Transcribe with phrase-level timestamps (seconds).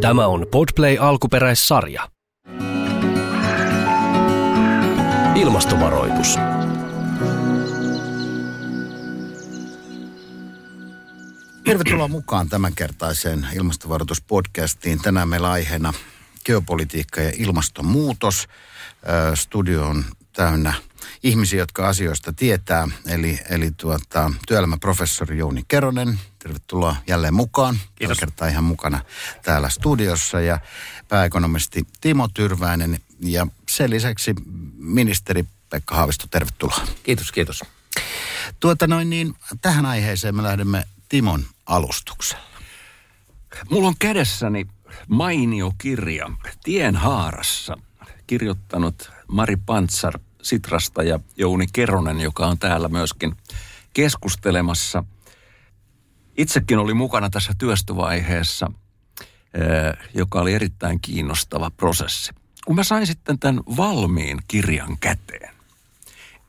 [0.00, 2.08] Tämä on Podplay alkuperäissarja.
[5.34, 6.36] Ilmastovaroitus.
[11.64, 15.02] Tervetuloa mukaan tämänkertaiseen ilmastovaroituspodcastiin.
[15.02, 15.92] Tänään meillä aiheena
[16.44, 18.48] geopolitiikka ja ilmastonmuutos.
[19.34, 20.74] Studio on täynnä
[21.22, 22.88] ihmisiä, jotka asioista tietää.
[23.06, 27.74] Eli, eli tuota, työelämäprofessori Jouni Keronen, tervetuloa jälleen mukaan.
[27.74, 27.98] Kiitos.
[27.98, 29.00] Tällä kertaa ihan mukana
[29.42, 30.40] täällä studiossa.
[30.40, 30.58] Ja
[31.08, 34.34] pääekonomisti Timo Tyrväinen ja sen lisäksi
[34.76, 36.86] ministeri Pekka Haavisto, tervetuloa.
[37.02, 37.62] Kiitos, kiitos.
[38.60, 42.44] Tuota noin niin, tähän aiheeseen me lähdemme Timon alustuksella.
[43.70, 44.66] Mulla on kädessäni
[45.08, 46.30] mainio kirja
[46.64, 47.76] Tien haarassa,
[48.26, 53.36] kirjoittanut Mari Pantsar Sitrasta ja Jouni Keronen, joka on täällä myöskin
[53.92, 55.04] keskustelemassa.
[56.40, 58.72] Itsekin oli mukana tässä työstövaiheessa,
[59.20, 62.32] eh, joka oli erittäin kiinnostava prosessi.
[62.66, 65.54] Kun mä sain sitten tämän valmiin kirjan käteen,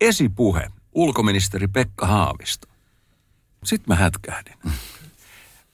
[0.01, 2.67] esipuhe ulkoministeri Pekka Haavisto.
[3.63, 4.57] Sitten mä hätkähdin.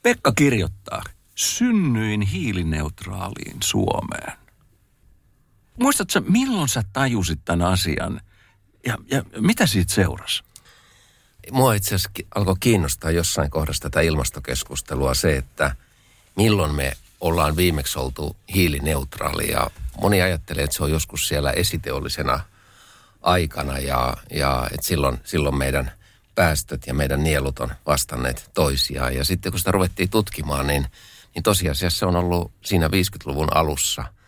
[0.02, 1.02] Pekka kirjoittaa,
[1.34, 4.32] synnyin hiilineutraaliin Suomeen.
[5.80, 8.20] Muistatko, milloin sä tajusit tämän asian
[8.86, 10.47] ja, ja mitä siitä seurasi?
[11.50, 15.76] Mua itse asiassa alkoi kiinnostaa jossain kohdassa tätä ilmastokeskustelua se, että
[16.36, 19.50] milloin me ollaan viimeksi oltu hiilineutraali.
[19.50, 22.40] Ja moni ajattelee, että se on joskus siellä esiteollisena
[23.22, 25.92] aikana ja, ja että silloin, silloin meidän
[26.34, 29.14] päästöt ja meidän nielut on vastanneet toisiaan.
[29.14, 30.86] Ja sitten kun sitä ruvettiin tutkimaan, niin,
[31.34, 34.04] niin tosiasiassa se on ollut siinä 50-luvun alussa–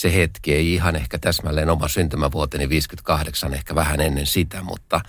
[0.00, 5.00] se hetki ei ihan ehkä täsmälleen oma syntymävuoteni 58, ehkä vähän ennen sitä, mutta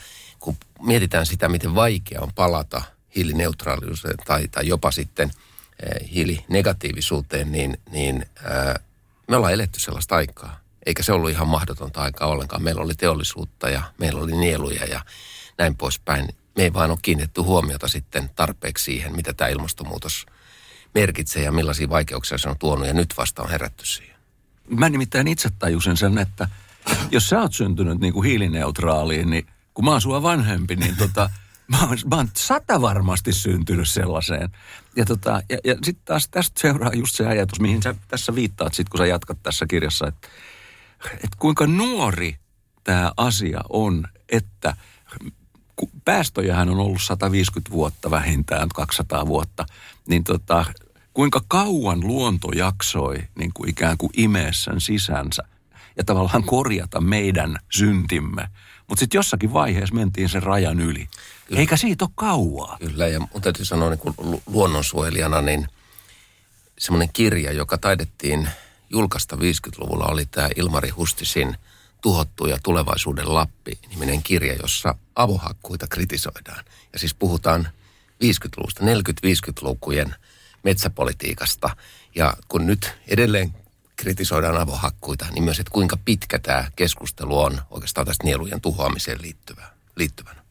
[0.42, 2.82] kun mietitään sitä, miten vaikea on palata
[3.16, 5.32] hiilineutraaliuteen tai, tai jopa sitten
[5.84, 8.82] eh, hiilinegatiivisuuteen, niin, niin eh,
[9.28, 10.60] me ollaan eletty sellaista aikaa.
[10.86, 12.64] Eikä se ollut ihan mahdotonta aikaa ollenkaan.
[12.64, 15.02] Meillä oli teollisuutta ja meillä oli nieluja ja
[15.58, 16.30] näin poispäin.
[16.56, 20.26] Me ei vaan ole kiinnitetty huomiota sitten tarpeeksi siihen, mitä tämä ilmastonmuutos
[20.96, 22.88] merkitsee ja millaisia vaikeuksia se on tuonut.
[22.88, 24.16] Ja nyt vasta on herätty siihen.
[24.70, 26.50] Mä nimittäin itse tajusin sen, että
[27.12, 31.30] jos sä oot syntynyt niin kuin hiilineutraaliin, niin kun mä oon sua vanhempi, niin tota,
[31.68, 34.50] mä, oon, mä oon sata varmasti syntynyt sellaiseen.
[34.96, 38.74] Ja, tota, ja, ja sitten taas tästä seuraa just se ajatus, mihin sä tässä viittaat
[38.74, 40.28] sit, kun sä jatkat tässä kirjassa, että,
[41.14, 42.38] että kuinka nuori
[42.84, 44.76] tämä asia on, että
[46.06, 49.66] päästöjähän on ollut 150 vuotta vähintään, 200 vuotta,
[50.08, 50.66] niin tota,
[51.14, 55.44] kuinka kauan luonto jaksoi niin kuin ikään kuin imeä sen sisänsä
[55.98, 58.48] ja tavallaan korjata meidän syntimme.
[58.92, 61.10] Mutta sitten jossakin vaiheessa mentiin sen rajan yli.
[61.48, 61.60] Kyllä.
[61.60, 62.78] Eikä siitä ole kauaa.
[62.80, 65.68] Kyllä, ja mun täytyy sanoa niin kuin lu- luonnonsuojelijana, niin
[66.80, 68.50] semmoinen kirja, joka taidettiin
[68.90, 71.58] julkaista 50-luvulla, oli tämä Ilmari Hustisin
[72.02, 76.66] Tuhottu ja tulevaisuuden Lappi niminen kirja, jossa avohakkuita kritisoidaan.
[76.94, 77.68] Ja siis puhutaan
[78.24, 80.16] 50-luvusta, 40-50-lukujen
[80.64, 81.76] metsäpolitiikasta.
[82.16, 83.54] Ja kun nyt edelleen
[84.02, 89.68] kritisoidaan avohakkuita, niin myös, että kuinka pitkä tämä keskustelu on oikeastaan tästä nielujen tuhoamiseen liittyvä,
[89.96, 90.42] liittyvänä.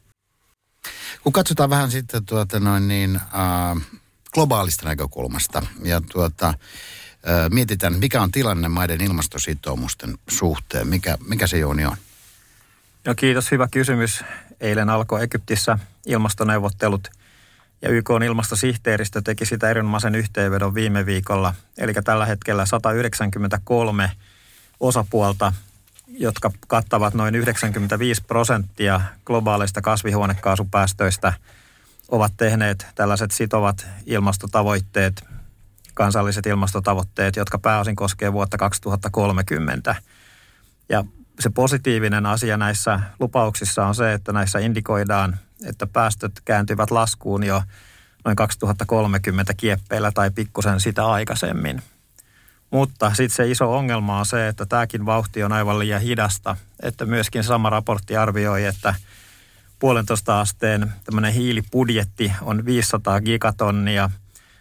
[1.22, 3.86] Kun katsotaan vähän sitten tuota noin niin, äh,
[4.34, 6.54] globaalista näkökulmasta ja tuota, äh,
[7.50, 10.88] mietitään, mikä on tilanne maiden ilmastositoumusten suhteen.
[10.88, 11.96] Mikä, mikä se Jouni on?
[13.04, 14.24] No kiitos, hyvä kysymys.
[14.60, 17.08] Eilen alkoi Egyptissä ilmastoneuvottelut
[17.82, 21.54] ja YK on ilmastosihteeristö teki sitä erinomaisen yhteenvedon viime viikolla.
[21.78, 24.10] Eli tällä hetkellä 193
[24.80, 25.52] osapuolta,
[26.08, 31.32] jotka kattavat noin 95 prosenttia globaaleista kasvihuonekaasupäästöistä,
[32.08, 35.24] ovat tehneet tällaiset sitovat ilmastotavoitteet,
[35.94, 39.94] kansalliset ilmastotavoitteet, jotka pääosin koskee vuotta 2030.
[40.88, 41.04] Ja
[41.40, 47.62] se positiivinen asia näissä lupauksissa on se, että näissä indikoidaan, että päästöt kääntyvät laskuun jo
[48.24, 51.82] noin 2030 kieppeillä tai pikkusen sitä aikaisemmin.
[52.70, 56.56] Mutta sitten se iso ongelma on se, että tämäkin vauhti on aivan liian hidasta.
[56.82, 58.94] Että myöskin sama raportti arvioi, että
[59.78, 64.10] puolentoista asteen tämmöinen hiilibudjetti on 500 gigatonnia.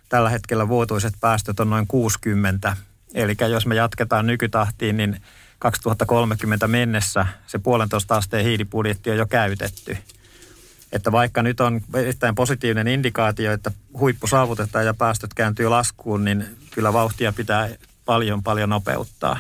[0.09, 2.77] Tällä hetkellä vuotuiset päästöt on noin 60.
[3.13, 5.21] Eli jos me jatketaan nykytahtiin, niin
[5.59, 9.97] 2030 mennessä se puolentoista asteen hiilibudjetti on jo käytetty.
[10.91, 16.57] Että vaikka nyt on erittäin positiivinen indikaatio, että huippu saavutetaan ja päästöt kääntyy laskuun, niin
[16.71, 17.69] kyllä vauhtia pitää
[18.05, 19.39] paljon paljon nopeuttaa.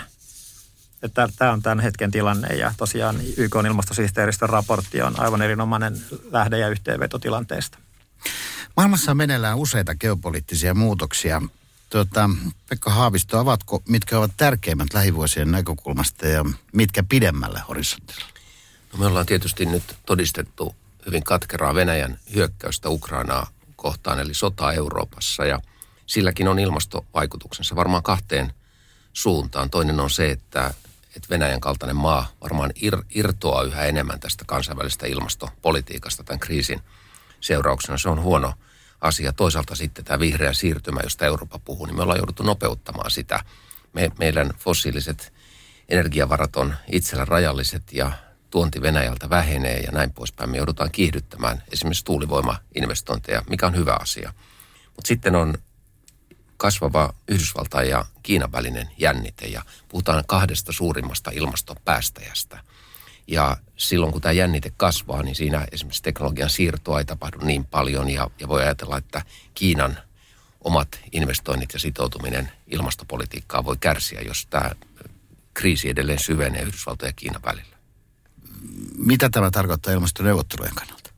[1.03, 6.01] Että tämä on tämän hetken tilanne ja tosiaan YK on ilmastosihteeristön raportti on aivan erinomainen
[6.31, 7.77] lähde ja yhteenveto tilanteesta.
[8.77, 11.41] Maailmassa on meneillään useita geopoliittisia muutoksia.
[11.89, 12.29] tuota,
[12.69, 18.25] Pekka Haavisto, avatko, mitkä ovat tärkeimmät lähivuosien näkökulmasta ja mitkä pidemmälle horisontilla?
[18.93, 20.75] No me ollaan tietysti nyt todistettu
[21.05, 25.45] hyvin katkeraa Venäjän hyökkäystä Ukrainaa kohtaan, eli sotaa Euroopassa.
[25.45, 25.59] Ja
[26.05, 28.53] silläkin on ilmastovaikutuksensa varmaan kahteen
[29.13, 29.69] suuntaan.
[29.69, 30.73] Toinen on se, että,
[31.15, 36.81] että Venäjän kaltainen maa varmaan ir, irtoaa yhä enemmän tästä kansainvälisestä ilmastopolitiikasta tämän kriisin
[37.41, 37.97] seurauksena.
[37.97, 38.53] Se on huono
[39.01, 39.33] asia.
[39.33, 43.43] Toisaalta sitten tämä vihreä siirtymä, josta Eurooppa puhuu, niin me ollaan jouduttu nopeuttamaan sitä.
[43.93, 45.33] Me, meidän fossiiliset
[45.89, 48.11] energiavarat on itsellä rajalliset ja
[48.49, 50.49] tuonti Venäjältä vähenee ja näin poispäin.
[50.49, 54.33] Me joudutaan kiihdyttämään esimerkiksi tuulivoimainvestointeja, mikä on hyvä asia.
[54.85, 55.53] Mutta sitten on
[56.57, 62.59] kasvava Yhdysvaltain ja Kiinan välinen jännite ja puhutaan kahdesta suurimmasta ilmastopäästäjästä.
[63.27, 68.09] Ja silloin kun tämä jännite kasvaa, niin siinä esimerkiksi teknologian siirtoa ei tapahdu niin paljon
[68.09, 69.21] ja, ja voi ajatella, että
[69.53, 69.97] Kiinan
[70.61, 74.71] omat investoinnit ja sitoutuminen ilmastopolitiikkaan voi kärsiä, jos tämä
[75.53, 77.78] kriisi edelleen syvenee Yhdysvaltojen ja Kiinan välillä.
[78.97, 81.09] Mitä tämä tarkoittaa ilmastoneuvottelujen kannalta?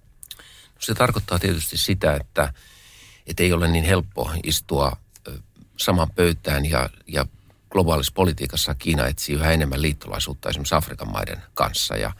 [0.75, 2.53] No se tarkoittaa tietysti sitä, että,
[3.27, 4.97] että ei ole niin helppo istua
[5.77, 7.25] saman pöytään ja, ja
[7.69, 11.95] globaalissa politiikassa Kiina etsii yhä enemmän liittolaisuutta esimerkiksi Afrikan maiden kanssa.
[11.95, 12.11] Ja,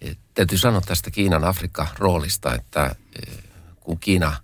[0.00, 2.94] ja täytyy sanoa tästä Kiinan Afrikka-roolista, että
[3.80, 4.36] kun Kiina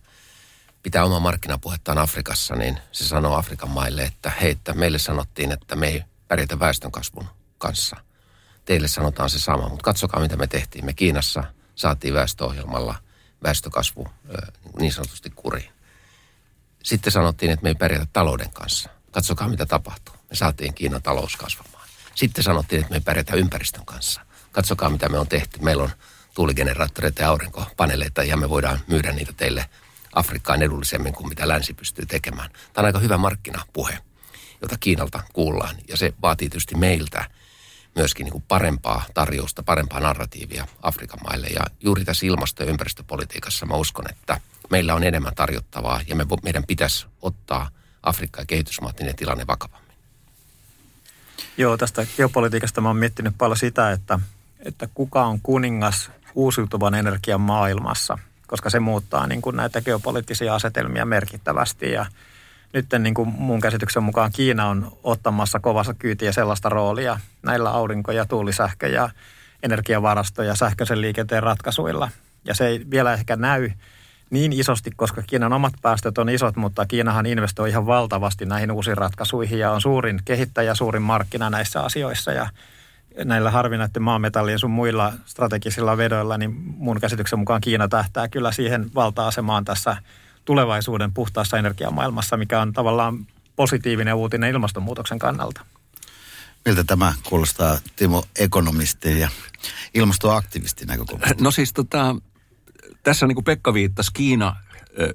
[0.83, 5.77] pitää omaa markkinapuhettaan Afrikassa, niin se sanoo Afrikan maille, että hei, että meille sanottiin, että
[5.77, 7.29] me ei pärjätä väestönkasvun
[7.59, 7.97] kanssa.
[8.67, 10.85] Teille sanotaan se sama, mutta katsokaa mitä me tehtiin.
[10.85, 12.95] Me Kiinassa saatiin väestöohjelmalla
[13.43, 14.09] väestökasvu
[14.79, 15.71] niin sanotusti kuriin.
[16.83, 18.91] Sitten sanottiin, että me ei pärjätä talouden kanssa.
[19.11, 20.15] Katsokaa, mitä tapahtuu.
[20.15, 21.89] Me saatiin Kiinan talous kasvamaan.
[22.15, 24.21] Sitten sanottiin, että me ei pärjätä ympäristön kanssa.
[24.53, 25.59] Katsokaa, mitä me on tehty.
[25.61, 25.91] Meillä on
[26.35, 29.69] tuuligeneraattoreita ja aurinkopaneeleita ja me voidaan myydä niitä teille
[30.13, 32.51] Afrikkaan edullisemmin kuin mitä länsi pystyy tekemään.
[32.51, 33.99] Tämä on aika hyvä markkinapuhe,
[34.63, 35.77] jota Kiinalta kuullaan.
[35.89, 37.31] Ja se vaatii tietysti meiltä
[37.97, 41.47] myöskin niin kuin parempaa tarjousta, parempaa narratiivia Afrikan maille.
[41.47, 44.41] Ja juuri tässä ilmasto- ja ympäristöpolitiikassa mä uskon, että–
[44.71, 47.71] meillä on enemmän tarjottavaa ja me, meidän pitäisi ottaa
[48.03, 49.93] Afrikka- ja kehitysmaat niin tilanne vakavammin.
[51.57, 54.19] Joo, tästä geopolitiikasta mä oon miettinyt paljon sitä, että,
[54.59, 61.05] että kuka on kuningas uusiutuvan energian maailmassa, koska se muuttaa niin kuin näitä geopoliittisia asetelmia
[61.05, 62.07] merkittävästi ja
[62.73, 68.13] nyt niin kuin mun käsityksen mukaan Kiina on ottamassa kovassa kyytiä sellaista roolia näillä aurinko-
[68.13, 69.11] ja tuulisähkö- ja
[69.63, 72.11] energiavarasto- ja sähköisen liikenteen ratkaisuilla.
[72.45, 73.71] Ja se ei vielä ehkä näy
[74.31, 78.99] niin isosti, koska Kiinan omat päästöt on isot, mutta Kiinahan investoi ihan valtavasti näihin uusiin
[78.99, 82.49] ratkaisuihin ja on suurin kehittäjä, suurin markkina näissä asioissa ja
[83.25, 88.91] näillä harvinaiden maametallien sun muilla strategisilla vedoilla, niin mun käsityksen mukaan Kiina tähtää kyllä siihen
[88.95, 89.97] valta-asemaan tässä
[90.47, 93.27] tulevaisuuden puhtaassa energiamaailmassa, mikä on tavallaan
[93.57, 95.67] positiivinen uutinen ilmastonmuutoksen kannalta.
[96.65, 99.29] Miltä tämä kuulostaa Timo ekonomistin ja
[99.95, 101.45] ilmastoaktivistin näkökulmasta?
[101.45, 102.17] No siis tota,
[103.03, 104.57] tässä niin kuin Pekka viittasi, Kiina,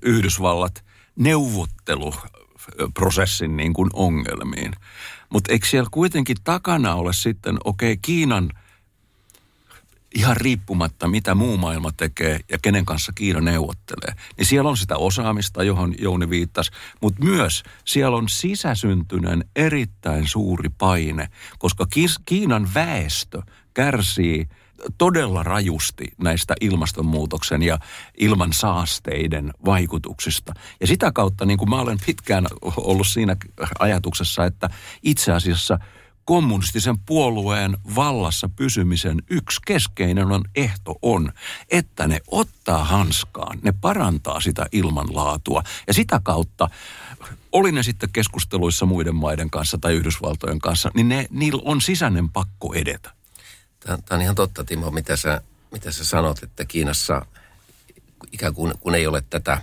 [0.01, 0.85] Yhdysvallat,
[1.15, 4.73] neuvotteluprosessin niin kuin ongelmiin.
[5.29, 8.49] Mutta eikö siellä kuitenkin takana ole sitten, okei, okay, Kiinan
[10.15, 14.97] ihan riippumatta, mitä muu maailma tekee ja kenen kanssa Kiina neuvottelee, niin siellä on sitä
[14.97, 16.71] osaamista, johon Jouni viittasi,
[17.01, 21.27] mutta myös siellä on sisäsyntyinen erittäin suuri paine,
[21.59, 21.85] koska
[22.25, 23.41] Kiinan väestö
[23.73, 24.47] kärsii–
[24.97, 27.79] todella rajusti näistä ilmastonmuutoksen ja
[28.17, 30.53] ilman saasteiden vaikutuksista.
[30.81, 33.35] Ja sitä kautta, niin kuin mä olen pitkään ollut siinä
[33.79, 34.69] ajatuksessa, että
[35.03, 35.79] itse asiassa
[36.25, 41.33] kommunistisen puolueen vallassa pysymisen yksi keskeinen on ehto on,
[41.69, 46.69] että ne ottaa hanskaan, ne parantaa sitä ilmanlaatua ja sitä kautta
[47.51, 52.29] oli ne sitten keskusteluissa muiden maiden kanssa tai Yhdysvaltojen kanssa, niin ne, niillä on sisäinen
[52.29, 53.11] pakko edetä.
[53.79, 57.25] Tämä on ihan totta, Timo, mitä sä, mitä sä sanot, että Kiinassa
[58.31, 59.61] ikään kuin kun ei ole tätä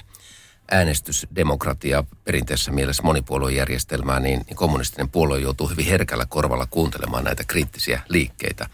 [0.71, 8.03] äänestysdemokratiaa perinteisessä mielessä monipuoluejärjestelmää, niin, niin kommunistinen puolue joutuu hyvin herkällä korvalla kuuntelemaan näitä kriittisiä
[8.09, 8.69] liikkeitä.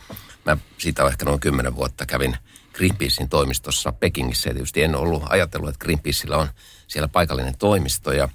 [0.46, 2.36] Mä siitä ehkä noin kymmenen vuotta kävin
[2.72, 4.50] Greenpeacein toimistossa Pekingissä.
[4.50, 6.48] Ja tietysti en ollut ajatellut, että Greenpeaceillä on
[6.86, 8.12] siellä paikallinen toimisto.
[8.12, 8.28] Ja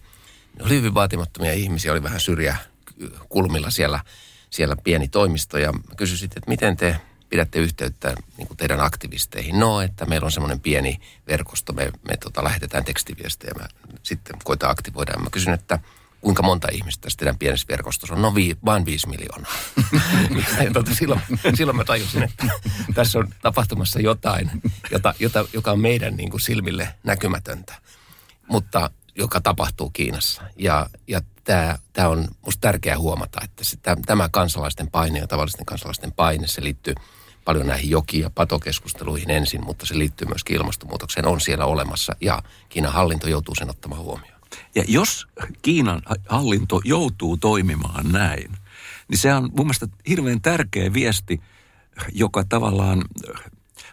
[0.60, 4.00] ne oli hyvin vaatimattomia ihmisiä, oli vähän syrjäkulmilla siellä–
[4.50, 6.96] siellä pieni toimisto ja kysyisin, että miten te
[7.30, 9.60] pidätte yhteyttä niin kuin teidän aktivisteihin?
[9.60, 13.68] No, että meillä on semmoinen pieni verkosto, me, me tota, lähetetään tekstiviestejä ja
[14.04, 15.20] sitten koita aktivoida.
[15.20, 15.80] Mä kysyn, että
[16.22, 18.22] kuinka monta ihmistä tässä teidän pienessä verkostossa on?
[18.22, 19.54] No vi, vain viisi miljoonaa.
[20.66, 21.22] ja tota, silloin,
[21.54, 22.46] silloin mä tajusin, että
[22.94, 24.52] tässä on tapahtumassa jotain,
[24.92, 27.76] jota, jota, joka on meidän niin kuin silmille näkymätöntä,
[28.48, 30.42] mutta joka tapahtuu Kiinassa.
[30.58, 35.66] Ja, ja tämä, tämä on minusta tärkeää huomata, että se, tämä kansalaisten paine ja tavallisten
[35.66, 36.94] kansalaisten paine, se liittyy
[37.50, 42.44] paljon näihin joki- ja patokeskusteluihin ensin, mutta se liittyy myöskin ilmastonmuutokseen, on siellä olemassa ja
[42.70, 44.40] Kiinan hallinto joutuu sen ottamaan huomioon.
[44.76, 45.28] Ja jos
[45.62, 48.52] Kiinan hallinto joutuu toimimaan näin,
[49.08, 51.42] niin se on mun mielestä hirveän tärkeä viesti,
[52.14, 53.04] joka tavallaan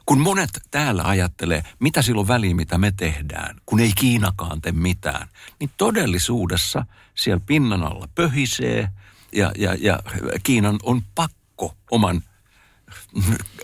[0.06, 5.28] kun monet täällä ajattelee, mitä silloin väliin, mitä me tehdään, kun ei Kiinakaan tee mitään,
[5.60, 8.88] niin todellisuudessa siellä pinnan alla pöhisee
[9.32, 9.98] ja, ja, ja
[10.42, 12.22] Kiinan on pakko oman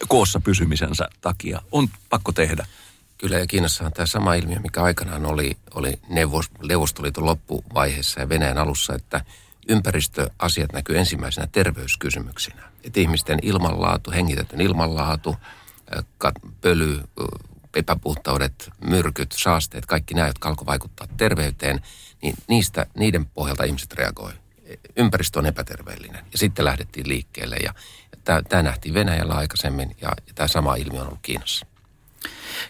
[0.08, 2.66] koossa pysymisensä takia, on pakko tehdä.
[3.18, 5.92] Kyllä ja Kiinassa on tämä sama ilmiö, mikä aikanaan oli, oli
[6.62, 9.24] Neuvostoliiton loppuvaiheessa ja Venäjän alussa, että
[9.68, 12.62] ympäristöasiat näkyy ensimmäisenä terveyskysymyksinä.
[12.84, 15.36] Että ihmisten ilmanlaatu, hengitetyn ilmanlaatu,
[16.60, 17.00] pöly,
[17.74, 21.80] epäpuhtaudet, myrkyt, saasteet, kaikki nämä, jotka alkoi vaikuttaa terveyteen,
[22.22, 24.32] niin niistä, niiden pohjalta ihmiset reagoi.
[24.96, 26.24] Ympäristö on epäterveellinen.
[26.32, 27.74] Ja sitten lähdettiin liikkeelle ja
[28.24, 31.66] tämä nähtiin Venäjällä aikaisemmin ja, ja tämä sama ilmiö on ollut Kiinassa.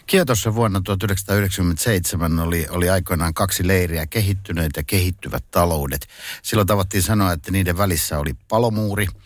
[0.05, 6.07] Kietossa vuonna 1997 oli, oli aikoinaan kaksi leiriä, kehittyneet ja kehittyvät taloudet.
[6.41, 9.07] Silloin tavattiin sanoa, että niiden välissä oli palomuuri–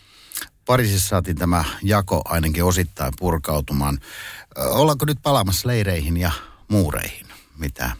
[0.68, 3.98] Pariisissa saatiin tämä jako ainakin osittain purkautumaan.
[4.56, 6.30] Ollaanko nyt palaamassa leireihin ja
[6.68, 7.26] muureihin?
[7.58, 7.90] Mitä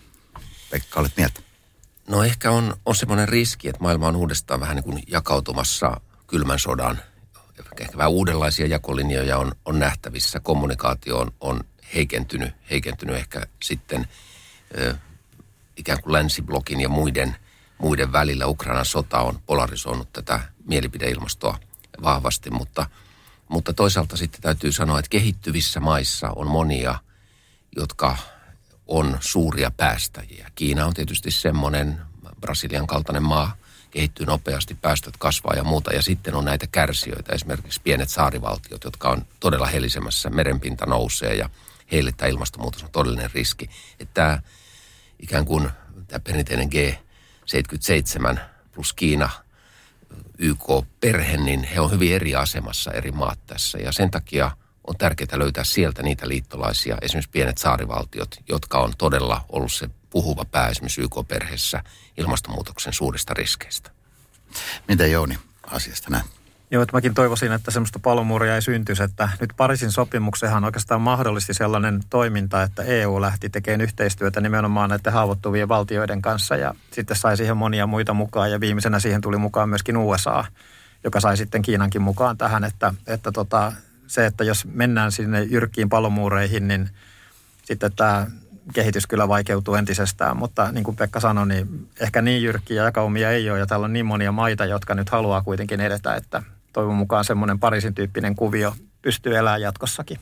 [0.71, 1.41] Pekka olet mieltä?
[2.09, 6.59] No ehkä on, on semmoinen riski, että maailma on uudestaan vähän niin kuin jakautumassa kylmän
[6.59, 6.99] sodan.
[7.83, 10.41] Ehkä vähän uudenlaisia jakolinjoja on, on nähtävissä.
[10.41, 11.61] Kommunikaatio on, on
[11.95, 14.09] heikentynyt, heikentynyt ehkä sitten
[14.79, 14.95] ö,
[15.77, 17.37] ikään kuin länsiblokin ja muiden,
[17.79, 18.47] muiden välillä.
[18.47, 21.59] Ukrainan sota on polarisoinut tätä mielipideilmastoa
[22.03, 22.87] vahvasti, mutta,
[23.49, 26.99] mutta toisaalta sitten täytyy sanoa, että kehittyvissä maissa on monia,
[27.77, 28.17] jotka
[28.87, 30.51] on suuria päästäjiä.
[30.55, 32.01] Kiina on tietysti semmoinen,
[32.41, 33.57] Brasilian kaltainen maa,
[33.91, 35.93] kehittyy nopeasti, päästöt kasvaa ja muuta.
[35.93, 41.51] Ja sitten on näitä kärsijöitä, esimerkiksi pienet saarivaltiot, jotka on todella helisemässä, merenpinta nousee ja
[41.93, 43.71] heille tämä ilmastonmuutos on todellinen riski.
[44.01, 44.43] Että tämä
[45.19, 45.71] ikään kuin
[46.09, 48.39] tämä perinteinen G77
[48.75, 49.31] plus Kiina–
[50.39, 53.79] YK-perhe, niin he on hyvin eri asemassa eri maat tässä.
[53.79, 54.51] Ja sen takia
[54.87, 60.45] on tärkeää löytää sieltä niitä liittolaisia, esimerkiksi pienet saarivaltiot, jotka on todella ollut se puhuva
[60.45, 61.83] pää esimerkiksi YK-perheessä
[62.17, 63.91] ilmastonmuutoksen suurista riskeistä.
[64.89, 66.39] Mitä Jouni asiasta näet?
[66.71, 71.55] Joo, että mäkin toivoisin, että semmoista palomuuria ei syntyisi, että nyt Pariisin sopimuksehan oikeastaan mahdollisti
[71.55, 77.37] sellainen toiminta, että EU lähti tekemään yhteistyötä nimenomaan näiden haavoittuvien valtioiden kanssa ja sitten sai
[77.37, 80.45] siihen monia muita mukaan ja viimeisenä siihen tuli mukaan myöskin USA,
[81.05, 83.73] joka sai sitten Kiinankin mukaan tähän, että, että tota,
[84.07, 86.91] se, että jos mennään sinne jyrkkiin palomuureihin, niin
[87.65, 88.27] sitten tämä
[88.75, 93.51] kehitys kyllä vaikeutuu entisestään, mutta niin kuin Pekka sanoi, niin ehkä niin jyrkkiä jakaumia ei
[93.51, 97.25] ole ja täällä on niin monia maita, jotka nyt haluaa kuitenkin edetä, että toivon mukaan
[97.25, 100.19] semmoinen Pariisin tyyppinen kuvio pystyy elämään jatkossakin.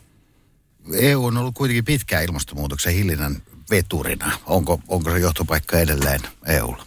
[0.93, 3.37] EU on ollut kuitenkin pitkään ilmastonmuutoksen hillinnän
[3.71, 4.33] veturina.
[4.47, 6.87] Onko, onko se johtopaikka edelleen EUlla?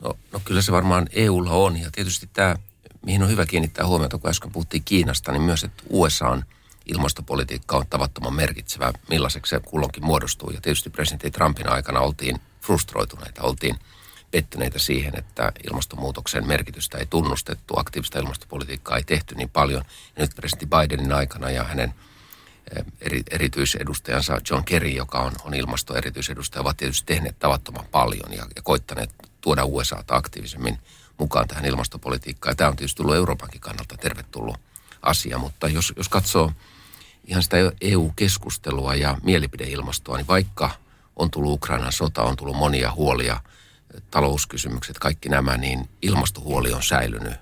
[0.00, 2.56] No, no kyllä se varmaan EUlla on ja tietysti tämä,
[3.06, 6.44] mihin on hyvä kiinnittää huomiota, kun äsken puhuttiin Kiinasta, niin myös, että USA on
[6.86, 10.50] ilmastopolitiikka on tavattoman merkitsevä, millaiseksi se kulloinkin muodostuu.
[10.50, 13.76] Ja tietysti presidentti Trumpin aikana oltiin frustroituneita, oltiin–
[14.30, 19.82] pettyneitä siihen, että ilmastonmuutoksen merkitystä ei tunnustettu, aktiivista ilmastopolitiikkaa ei tehty niin paljon.
[20.16, 21.94] Ja nyt presidentti Bidenin aikana ja hänen
[22.76, 28.46] eh, eri, erityisedustajansa John Kerry, joka on, on ilmastoerityisedustaja, ovat tietysti tehneet tavattoman paljon ja,
[28.56, 30.78] ja koittaneet tuoda USAta aktiivisemmin
[31.18, 32.50] mukaan tähän ilmastopolitiikkaan.
[32.50, 34.56] Ja tämä on tietysti tullut Euroopankin kannalta tervetullut
[35.02, 36.52] asia, mutta jos, jos katsoo
[37.26, 40.70] ihan sitä EU-keskustelua ja mielipideilmastoa, niin vaikka
[41.16, 43.40] on tullut Ukrainan sota, on tullut monia huolia–
[44.10, 47.32] talouskysymykset, kaikki nämä, niin ilmastohuoli on säilynyt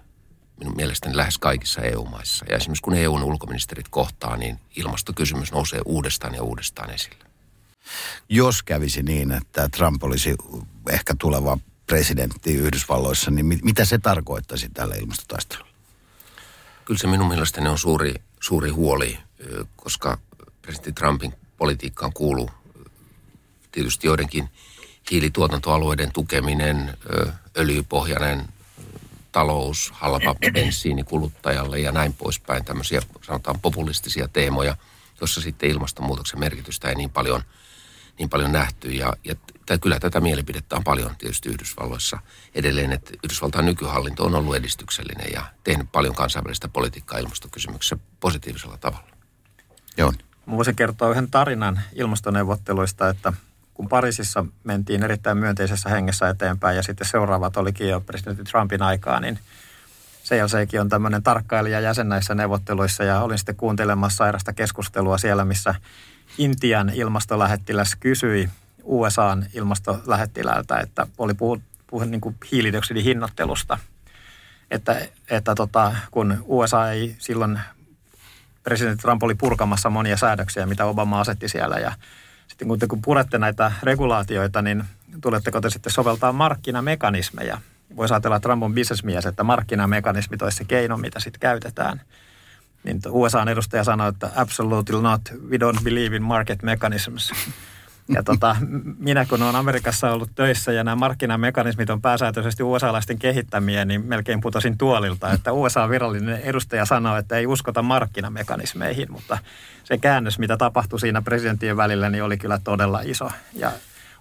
[0.56, 2.44] minun mielestäni lähes kaikissa EU-maissa.
[2.48, 7.24] Ja esimerkiksi kun EUn ulkoministerit kohtaa, niin ilmastokysymys nousee uudestaan ja uudestaan esille.
[8.28, 10.36] Jos kävisi niin, että Trump olisi
[10.90, 15.70] ehkä tuleva presidentti Yhdysvalloissa, niin mitä se tarkoittaisi tällä ilmastotaistelulla?
[16.84, 19.18] Kyllä se minun mielestäni on suuri, suuri huoli,
[19.76, 20.18] koska
[20.62, 22.50] presidentti Trumpin politiikkaan kuuluu
[23.72, 24.48] tietysti joidenkin–
[25.10, 26.96] hiilituotantoalueiden tukeminen,
[27.56, 28.48] öljypohjainen
[29.32, 32.64] talous, halpa bensiini kuluttajalle ja näin poispäin.
[32.64, 34.76] Tämmöisiä sanotaan populistisia teemoja,
[35.20, 37.42] jossa sitten ilmastonmuutoksen merkitystä ei niin paljon,
[38.18, 38.90] niin paljon nähty.
[38.90, 42.18] Ja, ja t- kyllä tätä mielipidettä on paljon tietysti Yhdysvalloissa
[42.54, 49.13] edelleen, että Yhdysvaltain nykyhallinto on ollut edistyksellinen ja tehnyt paljon kansainvälistä politiikkaa ilmastokysymyksessä positiivisella tavalla.
[49.96, 50.12] Joo.
[50.46, 53.32] Mä voisin kertoa yhden tarinan ilmastoneuvotteluista, että
[53.74, 59.20] kun Pariisissa mentiin erittäin myönteisessä hengessä eteenpäin ja sitten seuraavat olikin jo presidentti Trumpin aikaa,
[59.20, 59.38] niin
[60.24, 65.74] CLCkin on tämmöinen tarkkailija jäsen näissä neuvotteluissa ja olin sitten kuuntelemassa sairasta keskustelua siellä, missä
[66.38, 68.48] Intian ilmastolähettiläs kysyi
[68.82, 73.78] USAn ilmastolähettilältä, että oli puhu, puhu niin kuin hiilidioksidin hinnoittelusta.
[74.70, 77.60] Että, että tota, kun USA ei silloin,
[78.64, 81.92] presidentti Trump oli purkamassa monia säädöksiä, mitä Obama asetti siellä ja
[82.48, 84.84] sitten kun te kun purette näitä regulaatioita, niin
[85.20, 87.58] tuletteko te sitten soveltaa markkinamekanismeja?
[87.96, 92.00] Voisi ajatella, että bisnesmies, että markkinamekanismit olisi se keino, mitä sitten käytetään.
[92.84, 97.32] Niin USAn edustaja sanoi, että absolutely not, we don't believe in market mechanisms.
[98.08, 98.56] Ja tota,
[98.98, 104.40] minä kun olen Amerikassa ollut töissä ja nämä markkinamekanismit on pääsääntöisesti USA-laisten kehittämiä, niin melkein
[104.40, 109.38] putosin tuolilta, että USA-virallinen edustaja sanoi, että ei uskota markkinamekanismeihin, mutta
[109.84, 113.30] se käännös, mitä tapahtui siinä presidenttien välillä, niin oli kyllä todella iso.
[113.52, 113.72] Ja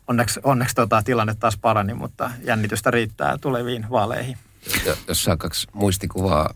[0.07, 4.37] onneksi, onneksi tota, tilanne taas parani, mutta jännitystä riittää tuleviin vaaleihin.
[5.07, 6.53] Jos saa kaksi muistikuvaa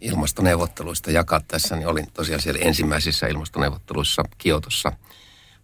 [0.00, 4.92] ilmastoneuvotteluista jakaa tässä, niin olin tosiaan siellä ensimmäisissä ilmastoneuvotteluissa Kiotossa–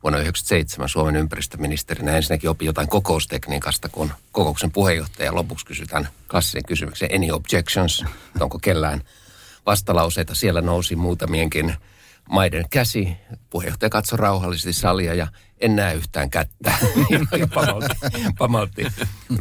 [0.02, 7.11] vuonna 1997 Suomen ympäristöministerinä ensinnäkin opin jotain kokoustekniikasta, kun kokouksen puheenjohtaja lopuksi kysytään klassisen kysymyksen,
[7.14, 8.05] any objections,
[8.40, 9.02] onko kellään
[9.67, 10.35] vastalauseita.
[10.35, 11.75] Siellä nousi muutamienkin
[12.28, 13.17] maiden käsi.
[13.50, 15.26] Puheenjohtaja katsoi rauhallisesti salia ja
[15.61, 16.73] en näe yhtään kättä.
[17.38, 17.97] ja pamautti,
[18.38, 18.87] pamautti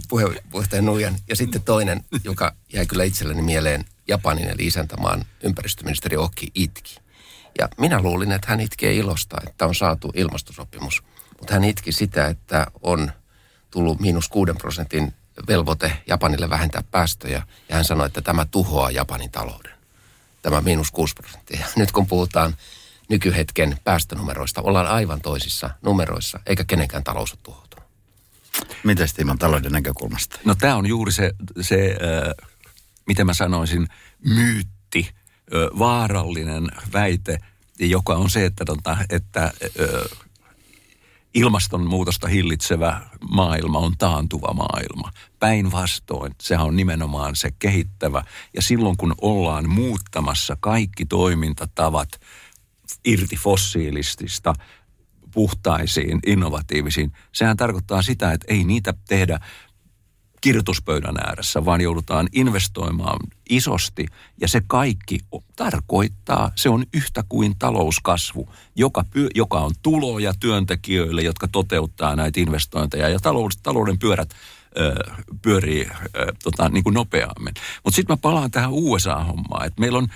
[0.09, 1.15] puheenjohtajan nuijan.
[1.27, 7.06] Ja sitten toinen, joka jäi kyllä itselleni mieleen, Japanin eli isäntämaan ympäristöministeri Okki itki
[7.59, 11.03] ja minä luulin, että hän itkee ilosta, että on saatu ilmastosopimus.
[11.39, 13.11] Mutta hän itki sitä, että on
[13.71, 15.13] tullut miinus kuuden prosentin
[15.47, 17.43] velvoite Japanille vähentää päästöjä.
[17.69, 19.71] Ja hän sanoi, että tämä tuhoaa Japanin talouden.
[20.41, 21.65] Tämä miinus kuusi prosenttia.
[21.75, 22.55] Nyt kun puhutaan
[23.09, 27.87] nykyhetken päästönumeroista, ollaan aivan toisissa numeroissa, eikä kenenkään talous ole tuhoutunut.
[28.83, 30.39] Miten Timo talouden näkökulmasta?
[30.45, 31.97] No tämä on juuri se, se
[32.35, 32.47] äh,
[33.05, 33.87] miten mä sanoisin,
[34.25, 35.09] myytti,
[35.79, 37.39] vaarallinen väite,
[37.79, 40.09] joka on se, että, tota, että ö,
[41.33, 45.11] ilmastonmuutosta hillitsevä maailma on taantuva maailma.
[45.39, 48.23] Päinvastoin, sehän on nimenomaan se kehittävä.
[48.53, 52.09] Ja silloin kun ollaan muuttamassa kaikki toimintatavat
[53.05, 54.53] irti fossiilistista
[55.33, 59.39] puhtaisiin, innovatiivisiin, sehän tarkoittaa sitä, että ei niitä tehdä
[60.47, 64.05] kirjoituspöydän ääressä, vaan joudutaan investoimaan isosti.
[64.41, 65.19] Ja se kaikki
[65.55, 69.05] tarkoittaa, se on yhtä kuin talouskasvu, joka,
[69.35, 73.09] joka on tuloja työntekijöille, jotka toteuttaa näitä investointeja.
[73.09, 74.29] Ja talouden, talouden pyörät
[74.79, 74.95] ö,
[75.41, 77.53] pyörii ö, tota, niin kuin nopeammin.
[77.83, 79.67] Mutta sitten mä palaan tähän USA-hommaan.
[79.67, 80.07] että meillä on,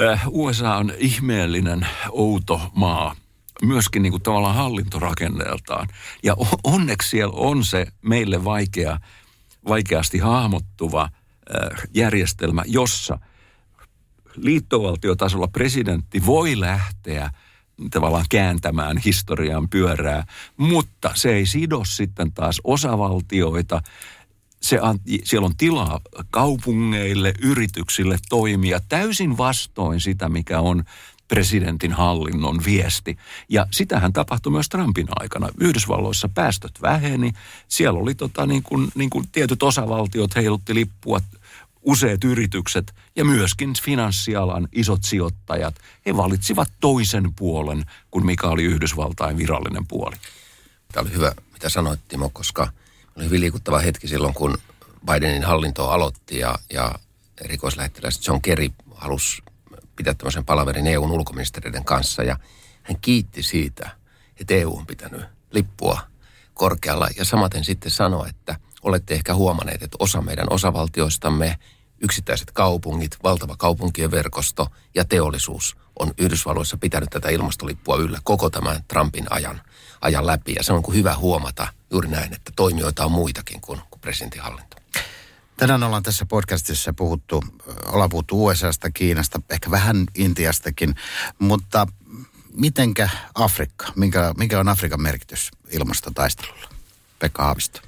[0.00, 3.14] ö, USA on ihmeellinen, outo maa–
[3.62, 5.88] myöskin niin kuin tavallaan hallintorakenneeltaan.
[6.22, 9.00] Ja onneksi siellä on se meille vaikea,
[9.68, 13.18] vaikeasti hahmottuva äh, järjestelmä, jossa
[14.36, 17.30] liittovaltiotasolla presidentti voi lähteä
[17.90, 23.82] tavallaan kääntämään historian pyörää, mutta se ei sido sitten taas osavaltioita.
[24.62, 24.78] Se,
[25.24, 30.84] siellä on tilaa kaupungeille, yrityksille toimia täysin vastoin sitä, mikä on
[31.28, 33.18] presidentin hallinnon viesti.
[33.48, 35.48] Ja sitähän tapahtui myös Trumpin aikana.
[35.60, 37.32] Yhdysvalloissa päästöt väheni.
[37.68, 41.20] Siellä oli tota, niin kuin, niin kuin tietyt osavaltiot heilutti lippua,
[41.82, 45.74] useat yritykset ja myöskin finanssialan isot sijoittajat.
[46.06, 50.16] He valitsivat toisen puolen kuin mikä oli Yhdysvaltain virallinen puoli.
[50.92, 52.68] Tämä oli hyvä, mitä sanoit Timo, koska
[53.16, 54.58] oli hyvin liikuttava hetki silloin, kun
[55.06, 56.94] Bidenin hallinto aloitti ja, ja
[57.44, 59.42] erikoislähettiläs John Kerry halusi
[59.98, 62.36] pitää tämmöisen palaverin EUn ulkoministeriöiden kanssa ja
[62.82, 63.90] hän kiitti siitä,
[64.40, 66.00] että EU on pitänyt lippua
[66.54, 71.58] korkealla ja samaten sitten sanoi, että olette ehkä huomanneet, että osa meidän osavaltioistamme,
[72.00, 78.84] yksittäiset kaupungit, valtava kaupunkien verkosto ja teollisuus on Yhdysvalloissa pitänyt tätä ilmastolippua yllä koko tämän
[78.88, 79.60] Trumpin ajan,
[80.00, 80.52] ajan läpi.
[80.56, 84.77] Ja se on kuin hyvä huomata juuri näin, että toimijoita on muitakin kuin, kuin.
[85.58, 87.44] Tänään ollaan tässä podcastissa puhuttu,
[87.86, 90.94] ollaan puhuttu USAsta, Kiinasta, ehkä vähän Intiastakin,
[91.38, 91.86] mutta
[92.54, 96.68] mitenkä Afrikka, mikä, mikä on Afrikan merkitys ilmastotaistelulla?
[97.18, 97.80] Pekka Haavisto.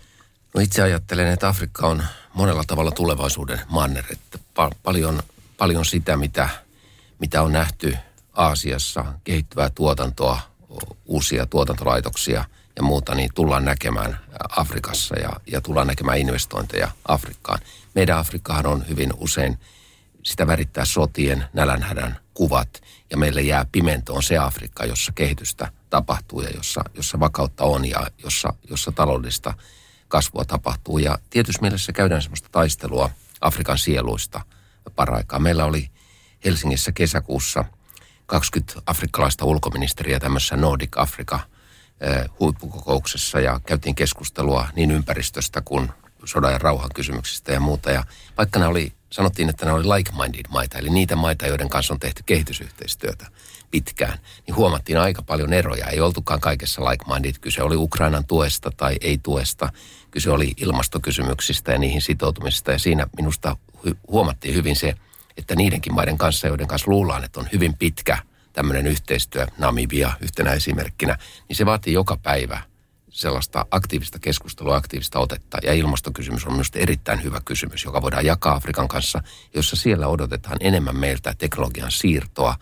[0.54, 2.02] No itse ajattelen, että Afrikka on
[2.34, 4.04] monella tavalla tulevaisuuden manner.
[4.10, 5.22] Että pa- paljon,
[5.58, 6.48] paljon sitä, mitä,
[7.18, 7.96] mitä on nähty
[8.32, 10.40] Aasiassa, kehittyvää tuotantoa,
[11.06, 12.44] uusia tuotantolaitoksia–
[12.76, 14.20] ja muuta, niin tullaan näkemään
[14.56, 17.58] Afrikassa ja, ja tullaan näkemään investointeja Afrikkaan.
[17.94, 19.58] Meidän Afrikkahan on hyvin usein
[20.22, 26.50] sitä värittää sotien, nälänhädän kuvat ja meille jää pimentoon se Afrikka, jossa kehitystä tapahtuu ja
[26.50, 29.54] jossa, jossa vakautta on ja jossa, jossa taloudellista
[30.08, 30.98] kasvua tapahtuu.
[30.98, 34.40] Ja tietysti mielessä käydään sellaista taistelua Afrikan sieluista
[34.96, 35.38] paraikaa.
[35.38, 35.90] Meillä oli
[36.44, 37.64] Helsingissä kesäkuussa
[38.26, 41.40] 20 afrikkalaista ulkoministeriä tämmöisessä Nordic Africa
[42.40, 45.90] huippukokouksessa ja käytiin keskustelua niin ympäristöstä kuin
[46.24, 47.90] sodan ja rauhan kysymyksistä ja muuta.
[47.90, 48.04] Ja
[48.38, 52.00] vaikka nämä oli, sanottiin, että nämä oli like-minded maita, eli niitä maita, joiden kanssa on
[52.00, 53.26] tehty kehitysyhteistyötä
[53.70, 55.86] pitkään, niin huomattiin aika paljon eroja.
[55.86, 57.34] Ei oltukaan kaikessa like-minded.
[57.40, 59.72] Kyse oli Ukrainan tuesta tai ei-tuesta.
[60.10, 62.72] Kyse oli ilmastokysymyksistä ja niihin sitoutumisesta.
[62.72, 63.56] Ja siinä minusta
[64.08, 64.94] huomattiin hyvin se,
[65.36, 68.18] että niidenkin maiden kanssa, joiden kanssa luullaan, että on hyvin pitkä
[68.60, 71.18] tämmöinen yhteistyö, Namibia yhtenä esimerkkinä,
[71.48, 72.62] niin se vaatii joka päivä
[73.08, 75.58] sellaista aktiivista keskustelua, aktiivista otetta.
[75.62, 79.22] Ja ilmastokysymys on myös erittäin hyvä kysymys, joka voidaan jakaa Afrikan kanssa,
[79.54, 82.54] jossa siellä odotetaan enemmän meiltä teknologian siirtoa,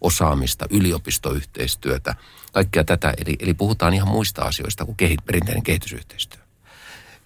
[0.00, 2.14] osaamista, yliopistoyhteistyötä,
[2.52, 3.14] kaikkea tätä.
[3.18, 6.40] Eli, eli puhutaan ihan muista asioista kuin kehit, perinteinen kehitysyhteistyö.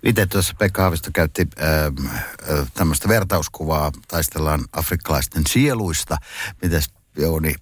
[0.02, 1.68] Itse tuossa Pekka Haavisto käytti äh,
[2.58, 6.16] äh, tämmöistä vertauskuvaa, taistellaan afrikkalaisten sieluista.
[6.62, 7.54] Mites Jouni,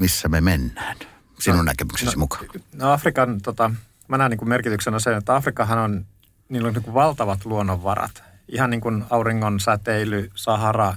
[0.00, 0.96] missä me mennään?
[1.38, 2.46] Sinun no, näkemyksesi no, mukaan.
[2.72, 3.70] No Afrikan, tota,
[4.08, 6.06] mä näen niin kuin merkityksenä sen, että Afrikahan on,
[6.48, 8.22] niillä on niin kuin valtavat luonnonvarat.
[8.48, 10.94] Ihan niin kuin auringon säteily, Sahara,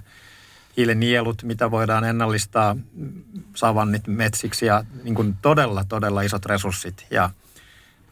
[0.78, 2.76] hiilinielut, mitä voidaan ennallistaa,
[3.56, 7.06] savannit metsiksi ja niin kuin todella, todella isot resurssit.
[7.12, 7.30] Ja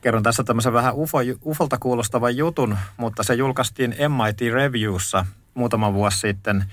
[0.01, 6.19] kerron tässä tämmöisen vähän UFO, UFOlta kuulostavan jutun, mutta se julkaistiin MIT Reviewssa muutama vuosi
[6.19, 6.65] sitten,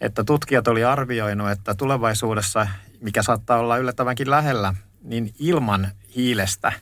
[0.00, 2.68] että tutkijat oli arvioinut, että tulevaisuudessa,
[3.00, 6.72] mikä saattaa olla yllättävänkin lähellä, niin ilman hiilestä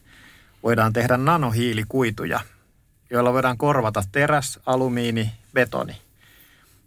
[0.62, 2.40] voidaan tehdä nanohiilikuituja,
[3.10, 5.96] joilla voidaan korvata teräs, alumiini, betoni.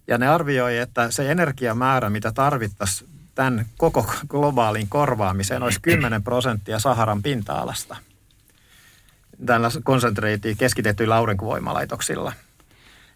[0.07, 6.79] Ja ne arvioi, että se energiamäärä, mitä tarvittaisiin tämän koko globaalin korvaamiseen, olisi 10 prosenttia
[6.79, 7.95] Saharan pinta-alasta.
[9.45, 12.33] Tällä konsentreitiin keskitetyillä aurinkovoimalaitoksilla.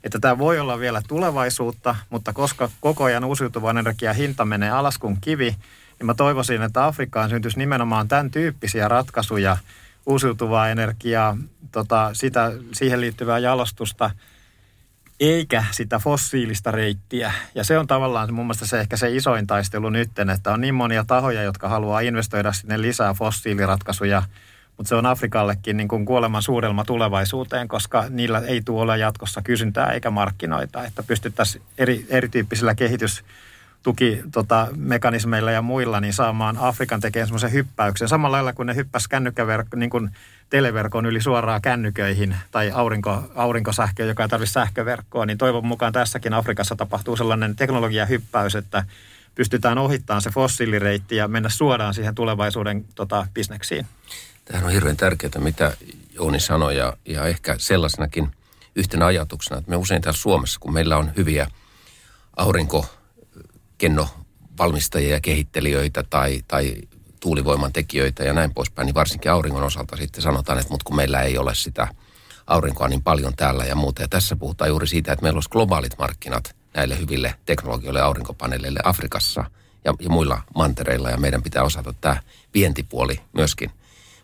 [0.03, 4.97] Että tämä voi olla vielä tulevaisuutta, mutta koska koko ajan uusiutuvan energian hinta menee alas
[4.97, 5.55] kuin kivi,
[5.99, 9.57] niin mä toivoisin, että Afrikkaan syntyisi nimenomaan tämän tyyppisiä ratkaisuja,
[10.05, 11.37] uusiutuvaa energiaa,
[11.71, 14.09] tota, sitä, siihen liittyvää jalostusta–
[15.19, 17.33] eikä sitä fossiilista reittiä.
[17.55, 20.75] Ja se on tavallaan mun mielestä se ehkä se isoin taistelu nytten, että on niin
[20.75, 24.23] monia tahoja, jotka haluaa investoida sinne lisää fossiiliratkaisuja,
[24.77, 29.91] mutta se on Afrikallekin niin kuin kuoleman suurelma tulevaisuuteen, koska niillä ei tule jatkossa kysyntää
[29.91, 33.23] eikä markkinoita, että pystyttäisiin eri, erityyppisillä kehitys
[33.83, 34.67] tuki tota,
[35.53, 38.07] ja muilla niin saamaan Afrikan tekemään semmoisen hyppäyksen.
[38.07, 40.09] Samalla lailla kuin ne hyppäsi kännykkäverkko, niin kuin
[40.49, 46.33] televerkon yli suoraan kännyköihin tai aurinko, aurinkosähköön, joka ei tarvitse sähköverkkoa, niin toivon mukaan tässäkin
[46.33, 48.83] Afrikassa tapahtuu sellainen teknologiahyppäys, että
[49.35, 53.87] pystytään ohittamaan se fossiilireitti ja mennä suoraan siihen tulevaisuuden tota, bisneksiin.
[54.45, 55.77] Tämähän on hirveän tärkeää, mitä
[56.13, 58.31] Jouni sanoi ja, ja ehkä sellaisenakin
[58.75, 61.47] yhtenä ajatuksena, että me usein täällä Suomessa, kun meillä on hyviä
[63.83, 66.75] aurinkokennovalmistajia ja kehittelijöitä tai, tai
[67.19, 71.21] tuulivoiman tekijöitä ja näin poispäin, niin varsinkin auringon osalta sitten sanotaan, että mutta kun meillä
[71.21, 71.87] ei ole sitä
[72.47, 74.01] aurinkoa niin paljon täällä ja muuta.
[74.01, 79.45] Ja tässä puhutaan juuri siitä, että meillä olisi globaalit markkinat näille hyville teknologioille aurinkopaneeleille Afrikassa
[79.85, 81.09] ja, ja muilla mantereilla.
[81.09, 82.21] Ja meidän pitää osata tämä
[82.53, 83.71] vientipuoli myöskin,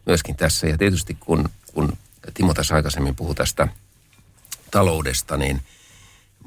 [0.05, 0.67] myöskin tässä.
[0.67, 1.97] Ja tietysti kun, kun
[2.33, 3.67] Timo tässä aikaisemmin puhui tästä
[4.71, 5.61] taloudesta, niin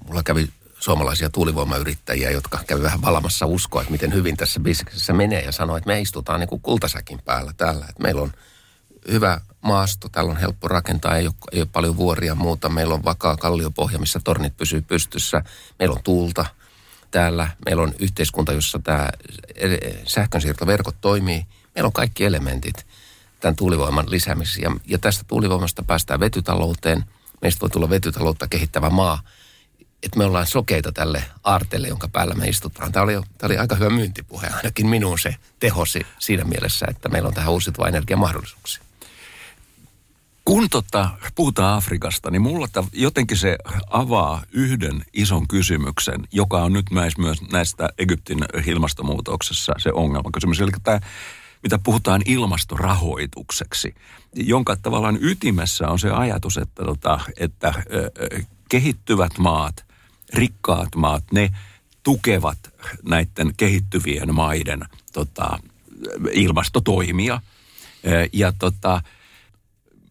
[0.06, 0.48] mulla kävi
[0.82, 5.78] suomalaisia tuulivoimayrittäjiä, jotka kävi vähän valamassa uskoa, että miten hyvin tässä bisneksessä menee ja sanoi,
[5.78, 7.86] että me istutaan niin kuin kultasäkin päällä täällä.
[7.88, 8.32] Että meillä on
[9.10, 12.68] hyvä maasto, täällä on helppo rakentaa, ei ole, ei ole paljon vuoria ja muuta.
[12.68, 15.44] Meillä on vakaa kalliopohja, missä tornit pysyy pystyssä.
[15.78, 16.46] Meillä on tuulta
[17.10, 17.48] täällä.
[17.64, 19.08] Meillä on yhteiskunta, jossa tämä
[20.06, 21.46] sähkönsiirtoverkot toimii.
[21.74, 22.86] Meillä on kaikki elementit
[23.40, 24.62] tämän tuulivoiman lisäämiseksi.
[24.62, 27.04] Ja, ja tästä tuulivoimasta päästään vetytalouteen.
[27.42, 29.22] Meistä voi tulla vetytaloutta kehittävä maa–
[30.02, 32.92] että me ollaan sokeita tälle aarteelle, jonka päällä me istutaan.
[32.92, 37.28] Tämä oli, tämä oli aika hyvä myyntipuhe, ainakin minun se tehosi siinä mielessä, että meillä
[37.28, 38.82] on tähän uusiutuva energia mahdollisuuksia.
[40.44, 43.58] Kun tota, puhutaan Afrikasta, niin mulla jotenkin se
[43.90, 50.60] avaa yhden ison kysymyksen, joka on nyt myös, myös näistä Egyptin ilmastonmuutoksessa se ongelmakysymys.
[50.60, 51.00] Eli tämä,
[51.62, 53.94] mitä puhutaan ilmastorahoitukseksi,
[54.34, 57.74] jonka tavallaan ytimessä on se ajatus, että, tota, että
[58.68, 59.84] kehittyvät maat–
[60.32, 61.50] rikkaat maat, ne
[62.02, 62.58] tukevat
[63.02, 65.58] näiden kehittyvien maiden tota,
[66.32, 67.40] ilmastotoimia.
[68.32, 69.02] Ja tota,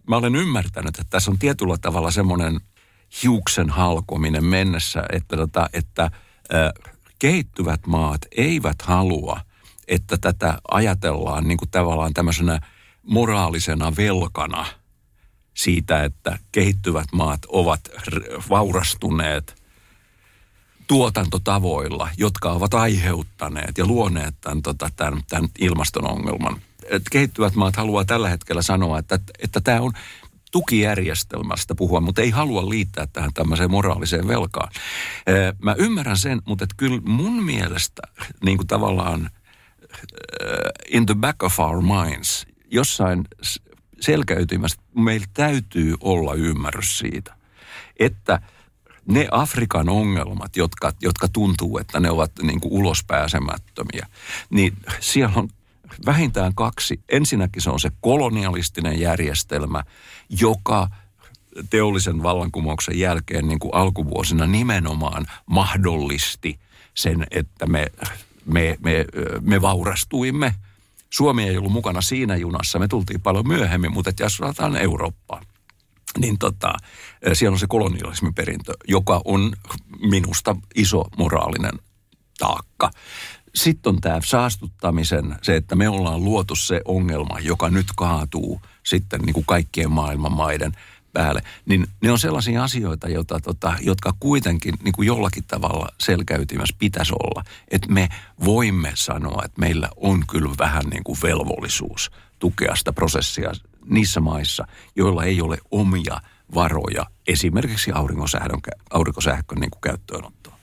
[0.07, 2.61] mä olen ymmärtänyt, että tässä on tietyllä tavalla semmoinen
[3.23, 6.11] hiuksen halkominen mennessä, että, tota, että
[7.19, 9.41] kehittyvät maat eivät halua,
[9.87, 12.59] että tätä ajatellaan niin kuin tavallaan tämmöisenä
[13.03, 14.65] moraalisena velkana
[15.53, 17.81] siitä, että kehittyvät maat ovat
[18.49, 19.60] vaurastuneet
[20.91, 26.61] tuotantotavoilla, jotka ovat aiheuttaneet ja luoneet tämän, tota, tämän, tämän ilmaston ongelman.
[26.89, 29.91] Et kehittyvät maat haluaa tällä hetkellä sanoa, että, että tämä on
[30.51, 34.71] tukijärjestelmästä puhua, mutta ei halua liittää tähän tämmöiseen moraaliseen velkaan.
[35.63, 38.01] Mä ymmärrän sen, mutta että kyllä mun mielestä
[38.43, 39.29] niin kuin tavallaan
[40.89, 43.23] in the back of our minds, jossain
[44.01, 47.35] selkäytymässä meillä täytyy olla ymmärrys siitä,
[47.99, 48.41] että
[49.05, 54.07] ne Afrikan ongelmat, jotka, jotka tuntuu, että ne ovat niin kuin ulospääsemättömiä,
[54.49, 55.49] niin siellä on
[56.05, 56.99] vähintään kaksi.
[57.09, 59.83] Ensinnäkin se on se kolonialistinen järjestelmä,
[60.41, 60.87] joka
[61.69, 66.59] teollisen vallankumouksen jälkeen niin kuin alkuvuosina nimenomaan mahdollisti
[66.93, 67.91] sen, että me,
[68.45, 69.05] me, me,
[69.41, 70.55] me vaurastuimme.
[71.09, 74.41] Suomi ei ollut mukana siinä junassa, me tultiin paljon myöhemmin, mutta jos
[74.79, 75.45] Eurooppaan,
[76.17, 76.73] niin tota,
[77.33, 79.53] siellä on se kolonialismin perintö, joka on
[80.09, 81.79] minusta iso moraalinen
[82.39, 82.91] taakka.
[83.55, 89.21] Sitten on tämä saastuttamisen, se, että me ollaan luotu se ongelma, joka nyt kaatuu sitten
[89.21, 90.71] niin kuin kaikkien maailman maiden
[91.13, 91.41] päälle.
[91.65, 97.13] Niin ne on sellaisia asioita, joita, tota, jotka kuitenkin niin kuin jollakin tavalla selkäytimässä pitäisi
[97.23, 97.43] olla.
[97.67, 98.09] Että me
[98.45, 103.51] voimme sanoa, että meillä on kyllä vähän niin kuin velvollisuus tukea sitä prosessia
[103.85, 106.21] niissä maissa, joilla ei ole omia
[106.55, 110.55] varoja esimerkiksi aurinkosähkön, aurinkosähkön niin kuin käyttöönottoon.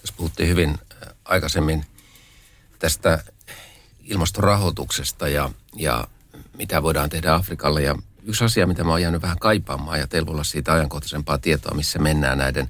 [0.00, 0.78] Tässä puhuttiin hyvin
[1.24, 1.84] aikaisemmin
[2.78, 3.24] tästä
[4.04, 6.08] ilmastorahoituksesta ja, ja
[6.58, 7.82] mitä voidaan tehdä Afrikalle.
[7.82, 11.98] Ja yksi asia, mitä mä oon jäänyt vähän kaipaamaan ja teillä siitä ajankohtaisempaa tietoa, missä
[11.98, 12.68] mennään näiden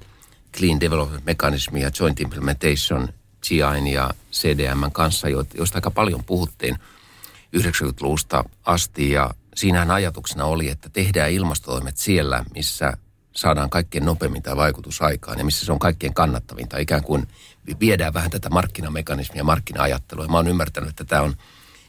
[0.57, 3.09] Clean Development Mechanism ja Joint Implementation
[3.47, 6.75] GIN ja CDM kanssa, joista aika paljon puhuttiin
[7.57, 9.11] 90-luvusta asti.
[9.11, 12.93] Ja siinähän ajatuksena oli, että tehdään ilmastotoimet siellä, missä
[13.31, 16.77] saadaan kaikkein nopeammin tämä vaikutus aikaan ja missä se on kaikkein kannattavinta.
[16.77, 17.27] Ikään kuin
[17.79, 20.27] viedään vähän tätä markkinamekanismia, markkina-ajattelua.
[20.27, 21.35] Mä oon ymmärtänyt, että tämä on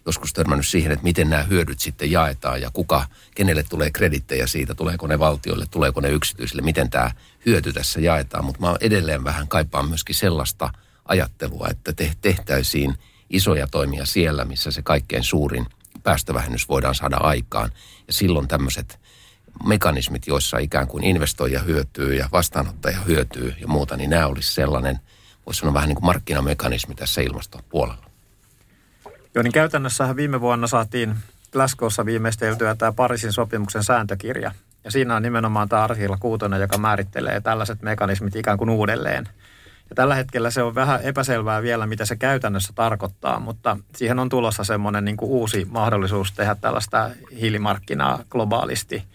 [0.07, 4.74] joskus törmännyt siihen, että miten nämä hyödyt sitten jaetaan ja kuka, kenelle tulee kredittejä siitä,
[4.74, 7.11] tuleeko ne valtioille, tuleeko ne yksityisille, miten tämä
[7.46, 8.44] hyöty tässä jaetaan.
[8.44, 10.70] Mutta mä edelleen vähän kaipaan myöskin sellaista
[11.05, 12.94] ajattelua, että tehtäisiin
[13.31, 15.66] isoja toimia siellä, missä se kaikkein suurin
[16.05, 17.71] päästövähennys voidaan saada aikaan.
[18.07, 19.01] Ja silloin tämmöiset
[19.64, 25.01] mekanismit, joissa ikään kuin investoija hyötyy ja vastaanottaja hyötyy ja muuta, niin nämä olisi sellainen,
[25.47, 28.11] voisi sanoa vähän niin kuin markkinamekanismi tässä ilmastopuolella.
[29.35, 31.14] Joo, niin käytännössähän viime vuonna saatiin
[31.53, 34.53] Glasgowssa viimeisteltyä tämä Pariisin sopimuksen sääntökirja.
[34.85, 39.29] Ja siinä on nimenomaan tämä artikla 6, joka määrittelee tällaiset mekanismit ikään kuin uudelleen.
[39.90, 44.29] Ja tällä hetkellä se on vähän epäselvää vielä, mitä se käytännössä tarkoittaa, mutta siihen on
[44.29, 49.05] tulossa semmoinen niin uusi mahdollisuus tehdä tällaista hiilimarkkinaa globaalisti–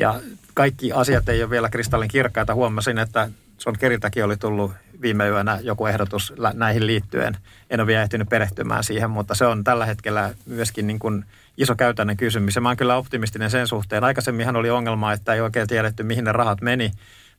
[0.00, 0.20] ja
[0.54, 2.54] kaikki asiat ei ole vielä kristallin kirkkaita.
[2.54, 7.36] Huomasin, että Son Keriltäkin oli tullut viime yönä joku ehdotus näihin liittyen.
[7.70, 11.24] En ole vielä ehtinyt perehtymään siihen, mutta se on tällä hetkellä myöskin niin kuin
[11.58, 12.54] iso käytännön kysymys.
[12.54, 14.04] Ja mä oon kyllä optimistinen sen suhteen.
[14.04, 16.90] Aikaisemminhan oli ongelma, että ei oikein tiedetty, mihin ne rahat meni.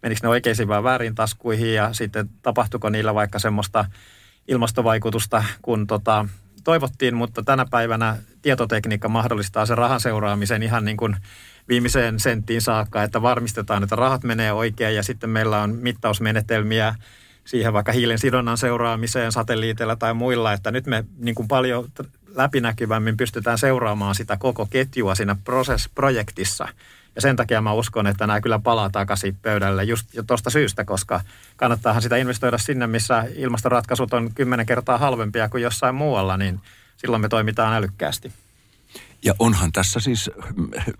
[0.03, 3.85] Menikö ne oikeisiin vai väärin taskuihin ja sitten tapahtuiko niillä vaikka semmoista
[4.47, 6.25] ilmastovaikutusta, kun tota,
[6.63, 11.15] toivottiin, mutta tänä päivänä tietotekniikka mahdollistaa sen rahan seuraamisen ihan niin kuin–
[11.71, 16.95] viimeiseen senttiin saakka, että varmistetaan, että rahat menee oikein ja sitten meillä on mittausmenetelmiä
[17.45, 21.89] siihen vaikka hiilen sidonnan seuraamiseen satelliiteilla tai muilla, että nyt me niin kuin paljon
[22.35, 26.67] läpinäkyvämmin pystytään seuraamaan sitä koko ketjua siinä prosess-projektissa.
[27.15, 31.21] Ja sen takia mä uskon, että nämä kyllä palaa takaisin pöydälle just tuosta syystä, koska
[31.55, 36.59] kannattaahan sitä investoida sinne, missä ilmastoratkaisut on kymmenen kertaa halvempia kuin jossain muualla, niin
[36.97, 38.31] silloin me toimitaan älykkäästi.
[39.23, 40.31] Ja onhan tässä siis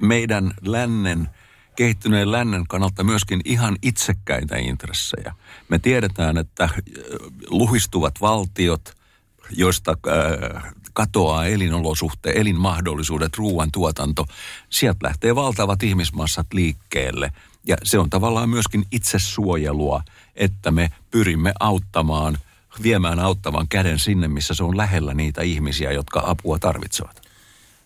[0.02, 1.30] meidän lännen,
[1.76, 5.36] kehittyneen lännen kannalta myöskin ihan itsekkäitä intressejä.
[5.70, 6.70] Me tiedetään, että
[7.50, 8.98] luhistuvat valtiot,
[9.50, 14.26] joista äh, katoaa elinolosuhteet, elinmahdollisuudet, ruoantuotanto,
[14.70, 17.34] sieltä lähtee valtavat ihmismassat liikkeelle.
[17.66, 20.04] Ja se on tavallaan myöskin itsesuojelua,
[20.36, 22.38] että me pyrimme auttamaan,
[22.84, 27.22] viemään auttavan käden sinne, missä se on lähellä niitä ihmisiä, jotka apua tarvitsevat.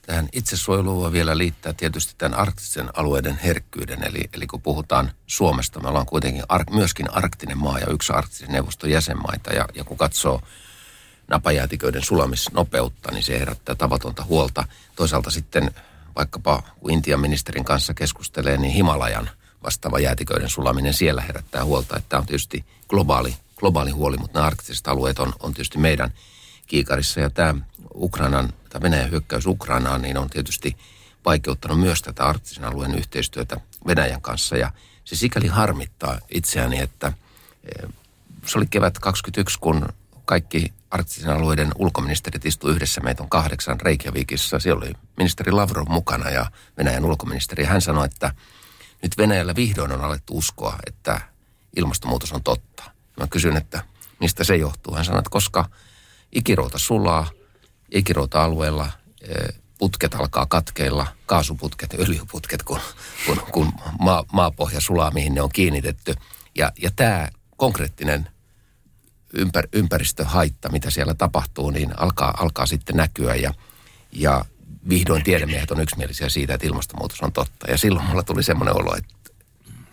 [0.05, 4.03] Tähän itsesuojeluun voi vielä liittää tietysti tämän arktisen alueiden herkkyyden.
[4.03, 8.51] Eli, eli kun puhutaan Suomesta, me ollaan kuitenkin ar- myöskin arktinen maa ja yksi arktisen
[8.51, 9.53] neuvoston jäsenmaita.
[9.53, 10.41] Ja, ja kun katsoo
[11.27, 14.67] napajäätiköiden sulamisnopeutta, niin se herättää tavatonta huolta.
[14.95, 15.71] Toisaalta sitten
[16.15, 19.29] vaikkapa kun Intian ministerin kanssa keskustelee, niin Himalajan
[19.63, 24.47] vastaava jäätiköiden sulaminen siellä herättää huolta, että tämä on tietysti globaali globaali huoli, mutta nämä
[24.47, 26.13] arktiset alueet on, on tietysti meidän
[26.67, 27.19] kiikarissa.
[27.19, 27.55] Ja tämä
[27.95, 30.77] Ukrainan, tai Venäjän hyökkäys Ukrainaan, niin on tietysti
[31.25, 34.57] vaikeuttanut myös tätä arktisen alueen yhteistyötä Venäjän kanssa.
[34.57, 34.71] Ja
[35.05, 37.89] se sikäli harmittaa itseäni, että eh,
[38.45, 39.87] se oli kevät 21, kun
[40.25, 43.01] kaikki arktisen alueiden ulkoministerit istuivat yhdessä.
[43.01, 44.59] Meitä on kahdeksan Reykjavikissa.
[44.59, 47.63] Siellä oli ministeri Lavrov mukana ja Venäjän ulkoministeri.
[47.63, 48.31] Hän sanoi, että
[49.01, 51.21] nyt Venäjällä vihdoin on alettu uskoa, että
[51.75, 52.83] ilmastonmuutos on totta.
[53.19, 53.83] Mä kysyn, että
[54.19, 54.95] mistä se johtuu.
[54.95, 55.69] Hän sanoi, että koska
[56.31, 57.27] ikirouta sulaa,
[57.91, 58.89] ikirouta-alueella
[59.21, 62.79] eh, putket alkaa katkeilla, kaasuputket, öljyputket, kun,
[63.25, 66.13] kun, kun maa, maapohja sulaa, mihin ne on kiinnitetty.
[66.57, 68.27] Ja, ja tämä konkreettinen
[69.33, 73.53] ympär, ympäristöhaitta, mitä siellä tapahtuu, niin alkaa, alkaa sitten näkyä ja,
[74.11, 74.45] ja
[74.89, 77.71] vihdoin tiedemiehet on yksimielisiä siitä, että ilmastonmuutos on totta.
[77.71, 79.13] Ja silloin mulla tuli semmoinen olo, että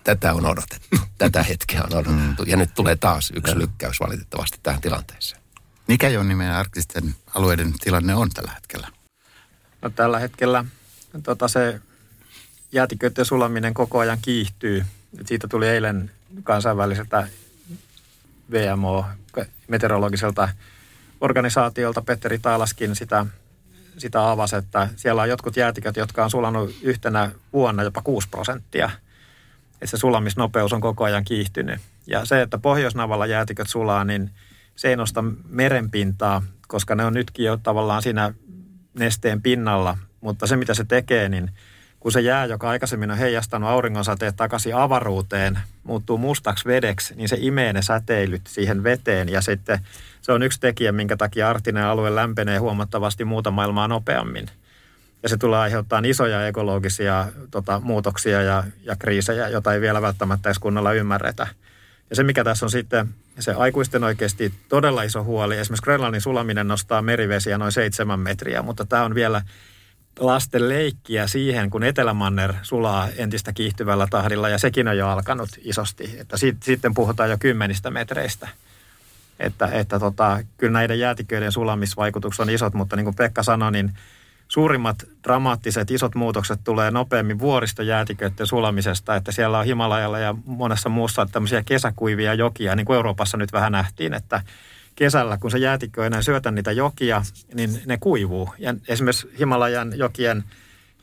[0.05, 2.43] tätä on odotettu, tätä hetkeä on odotettu.
[2.43, 5.43] Ja nyt tulee taas yksi lykkäys valitettavasti tähän tilanteeseen.
[5.89, 8.89] Mikä jo nimen arktisten alueiden tilanne on tällä hetkellä?
[9.83, 10.65] No, tällä hetkellä
[11.23, 11.81] tota, se
[12.73, 14.85] jäätiköiden sulaminen koko ajan kiihtyy.
[15.21, 16.11] Et siitä tuli eilen
[16.43, 17.29] kansainväliseltä
[18.53, 19.05] VMO,
[19.69, 20.49] meteorologiselta
[21.21, 23.27] organisaatiolta, Petteri Taalaskin sitä,
[23.99, 28.91] sitä avasi, että siellä on jotkut jäätiköt, jotka on sulanut yhtenä vuonna jopa 6 prosenttia.
[29.73, 31.81] Että se sulamisnopeus on koko ajan kiihtynyt.
[32.07, 34.31] Ja se, että Pohjoisnavalla jäätiköt sulaa, niin
[34.77, 38.35] se ei nosta merenpintaa, koska ne on nytkin jo tavallaan siinä
[38.95, 41.51] nesteen pinnalla, mutta se mitä se tekee, niin
[42.03, 47.37] kun se jää, joka aikaisemmin on heijastanut auringonsateet takaisin avaruuteen, muuttuu mustaksi vedeksi, niin se
[47.41, 49.79] imee ne säteilyt siihen veteen ja sitten
[50.23, 54.47] se on yksi tekijä, minkä takia arktinen alue lämpenee huomattavasti muuta maailmaa nopeammin.
[55.23, 60.49] Ja se tulee aiheuttamaan isoja ekologisia tota, muutoksia ja, ja kriisejä, joita ei vielä välttämättä
[60.49, 61.47] edes kunnolla ymmärretä.
[62.11, 66.69] Ja se, mikä tässä on sitten se aikuisten oikeasti todella iso huoli, esimerkiksi Grönlannin sulaminen
[66.69, 69.43] nostaa merivesiä noin seitsemän metriä, mutta tämä on vielä
[70.19, 76.17] lasten leikkiä siihen, kun Etelämanner sulaa entistä kiihtyvällä tahdilla ja sekin on jo alkanut isosti.
[76.19, 78.49] Että siitä, sitten puhutaan jo kymmenistä metreistä.
[79.41, 83.93] Että, että tota, kyllä näiden jäätiköiden sulamisvaikutukset on isot, mutta niin kuin Pekka sanoi, niin
[84.49, 91.27] suurimmat dramaattiset isot muutokset tulee nopeammin vuoristojäätiköiden sulamisesta, että siellä on Himalajalla ja monessa muussa
[91.33, 94.43] tämmöisiä kesäkuivia jokia, niin kuin Euroopassa nyt vähän nähtiin, että
[94.95, 97.23] kesällä, kun se jäätikkö ei enää syötä niitä jokia,
[97.55, 98.55] niin ne kuivuu.
[98.59, 100.45] Ja esimerkiksi Himalajan jokien,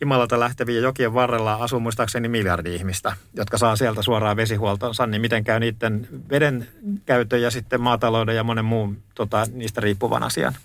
[0.02, 5.43] Himalalta lähtevien jokien varrella asuu muistaakseni miljardi ihmistä, jotka saa sieltä suoraan vesihuoltonsa, niin miten
[5.43, 6.67] käy niiden veden
[7.06, 10.56] käytön ja sitten maatalouden ja monen muun tota, niistä riippuvan asian.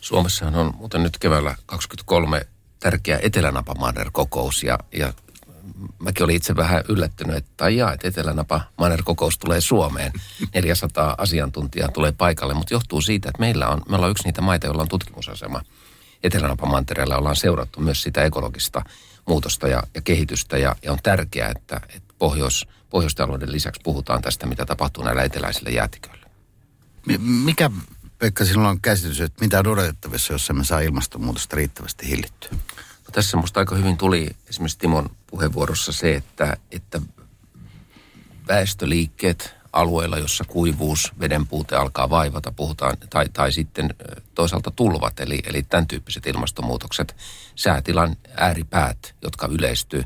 [0.00, 2.46] Suomessahan on muuten nyt keväällä 23
[2.80, 5.12] tärkeä Etelänapamaaner-kokous ja, ja
[5.98, 10.12] mäkin olin itse vähän yllättynyt, että jaa, että Etelänapa Manner-kokous tulee Suomeen.
[10.54, 14.66] 400 asiantuntijaa tulee paikalle, mutta johtuu siitä, että meillä on, me ollaan yksi niitä maita,
[14.66, 15.62] joilla on tutkimusasema.
[16.22, 18.82] Etelänapa mantereella ollaan seurattu myös sitä ekologista
[19.28, 24.46] muutosta ja, ja kehitystä ja, ja on tärkeää, että, että pohjois, pohjoistalouden lisäksi puhutaan tästä,
[24.46, 26.26] mitä tapahtuu näillä eteläisillä jäätiköillä.
[27.18, 27.70] Mikä,
[28.18, 32.50] Pekka, sinulla on käsitys, että mitä on odotettavissa, jos me saa ilmastonmuutosta riittävästi hillittyä?
[33.12, 37.00] Tässä musta aika hyvin tuli esimerkiksi Timon puheenvuorossa se, että, että
[38.48, 43.94] väestöliikkeet alueilla, jossa kuivuus, vedenpuute alkaa vaivata, puhutaan, tai, tai sitten
[44.34, 47.16] toisaalta tulvat, eli, eli tämän tyyppiset ilmastonmuutokset,
[47.54, 50.04] säätilan ääripäät, jotka yleistyy,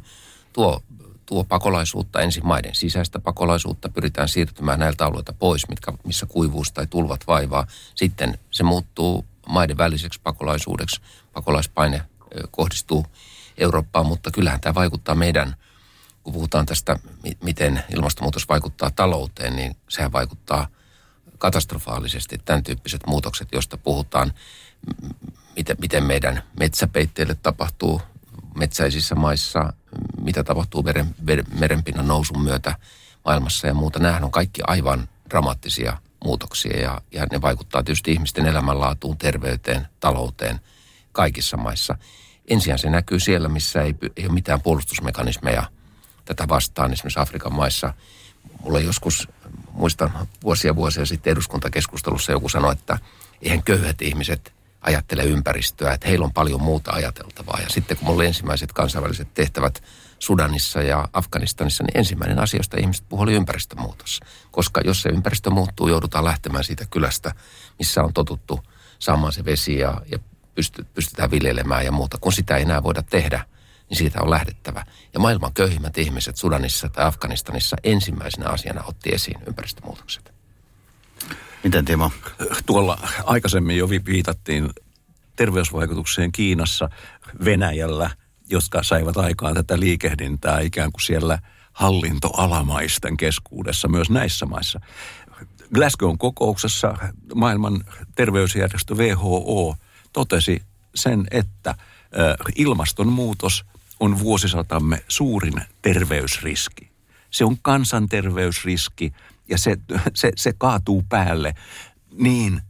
[0.53, 0.83] tuo,
[1.27, 6.87] tuo pakolaisuutta, ensin maiden sisäistä pakolaisuutta, pyritään siirtymään näiltä alueilta pois, mitkä, missä kuivuus tai
[6.87, 7.67] tulvat vaivaa.
[7.95, 11.01] Sitten se muuttuu maiden väliseksi pakolaisuudeksi,
[11.33, 12.03] pakolaispaine
[12.51, 13.07] kohdistuu
[13.59, 15.57] Eurooppaan, mutta kyllähän tämä vaikuttaa meidän,
[16.23, 16.99] kun puhutaan tästä,
[17.43, 20.69] miten ilmastonmuutos vaikuttaa talouteen, niin sehän vaikuttaa
[21.39, 24.33] katastrofaalisesti tämän tyyppiset muutokset, joista puhutaan,
[25.79, 28.03] miten, meidän metsäpeitteille tapahtuu
[28.55, 29.73] metsäisissä maissa,
[30.21, 31.15] mitä tapahtuu meren,
[31.59, 32.75] merenpinnan nousun myötä
[33.25, 33.99] maailmassa ja muuta.
[33.99, 40.61] Nämähän on kaikki aivan dramaattisia muutoksia ja, ja ne vaikuttaa tietysti ihmisten elämänlaatuun, terveyteen, talouteen
[41.13, 41.99] kaikissa maissa.
[42.49, 45.63] Ensin se näkyy siellä, missä ei, ei ole mitään puolustusmekanismeja
[46.25, 46.93] tätä vastaan.
[46.93, 47.95] Esimerkiksi Afrikan maissa
[48.63, 49.29] mulla joskus,
[49.73, 52.99] muistan vuosia vuosia sitten eduskuntakeskustelussa joku sanoi, että
[53.43, 57.61] eihän köyhät ihmiset ajattele ympäristöä, että heillä on paljon muuta ajateltavaa.
[57.61, 59.83] Ja sitten kun mulla oli ensimmäiset kansainväliset tehtävät
[60.19, 64.21] Sudanissa ja Afganistanissa, niin ensimmäinen asia, josta ihmiset puhuivat, oli ympäristömuutos.
[64.51, 67.35] Koska jos se ympäristö muuttuu, joudutaan lähtemään siitä kylästä,
[67.79, 68.61] missä on totuttu
[68.99, 70.19] saamaan se vesi ja, ja
[70.95, 72.19] pystytään viljelemään ja muuta.
[72.21, 73.45] Kun sitä ei enää voida tehdä,
[73.91, 74.87] niin siitä on lähdettävä.
[75.15, 80.35] Ja maailman köyhimmät ihmiset Sudanissa tai Afganistanissa ensimmäisenä asiana otti esiin ympäristömuutokset.
[81.65, 82.11] Miten Timo?
[82.67, 84.71] Tuolla aikaisemmin jo viitattiin
[85.37, 86.89] terveysvaikutukseen Kiinassa,
[87.45, 88.11] Venäjällä,
[88.51, 91.39] jotka saivat aikaan tätä liikehdintää ikään kuin siellä
[91.73, 94.81] hallintoalamaisten keskuudessa myös näissä maissa.
[95.75, 96.95] Glasgown kokouksessa
[97.35, 97.85] maailman
[98.15, 99.77] terveysjärjestö WHO
[100.17, 100.63] totesi
[100.95, 101.75] sen, että
[102.55, 103.65] ilmastonmuutos
[104.01, 106.91] on vuosisatamme suurin terveysriski.
[107.31, 109.13] Se on kansanterveysriski
[109.49, 109.77] ja se,
[110.15, 111.55] se, se kaatuu päälle
[112.13, 112.63] niin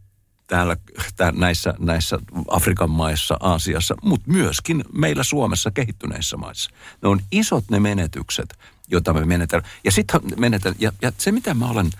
[0.47, 0.77] täällä,
[1.17, 2.19] tää, näissä, näissä
[2.51, 6.71] Afrikan maissa, Aasiassa, mutta myöskin meillä Suomessa kehittyneissä maissa.
[7.03, 9.71] Ne on isot ne menetykset, joita me menetellään.
[9.85, 11.91] Ja sitten menetellään, ja, ja se mitä mä olen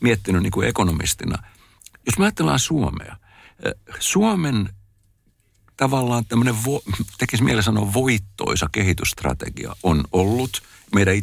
[0.00, 1.42] miettinyt niin kuin ekonomistina,
[2.06, 3.16] jos me ajatellaan Suomea,
[4.00, 4.75] Suomen
[5.76, 6.82] tavallaan tämmöinen, vo,
[7.18, 10.62] tekisi mieleen sanoa voittoisa kehitysstrategia on ollut
[10.94, 11.14] meidän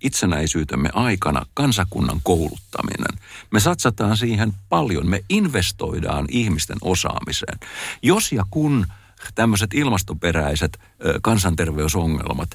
[0.00, 3.18] itsenäisyytemme aikana kansakunnan kouluttaminen.
[3.50, 7.58] Me satsataan siihen paljon, me investoidaan ihmisten osaamiseen.
[8.02, 8.86] Jos ja kun
[9.34, 10.78] tämmöiset ilmastoperäiset
[11.22, 12.50] kansanterveysongelmat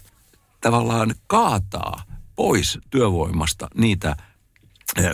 [0.62, 2.04] tavallaan kaataa
[2.36, 4.16] pois työvoimasta niitä–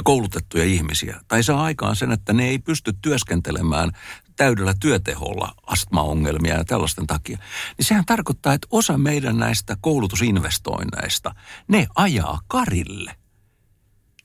[0.04, 1.20] koulutettuja ihmisiä.
[1.28, 3.92] Tai saa aikaan sen, että ne ei pysty työskentelemään
[4.38, 7.38] täydellä työteholla astmaongelmia ja tällaisten takia.
[7.78, 11.36] Niin sehän tarkoittaa, että osa meidän näistä koulutusinvestoinneista,
[11.68, 13.16] ne ajaa karille.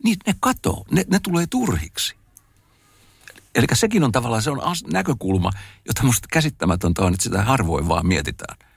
[0.04, 2.14] Niin ne katoo, ne, ne tulee turhiksi.
[3.54, 4.60] Eli sekin on tavallaan, se on
[4.92, 5.50] näkökulma,
[5.86, 8.56] jota musta käsittämätöntä on, että sitä harvoin vaan mietitään–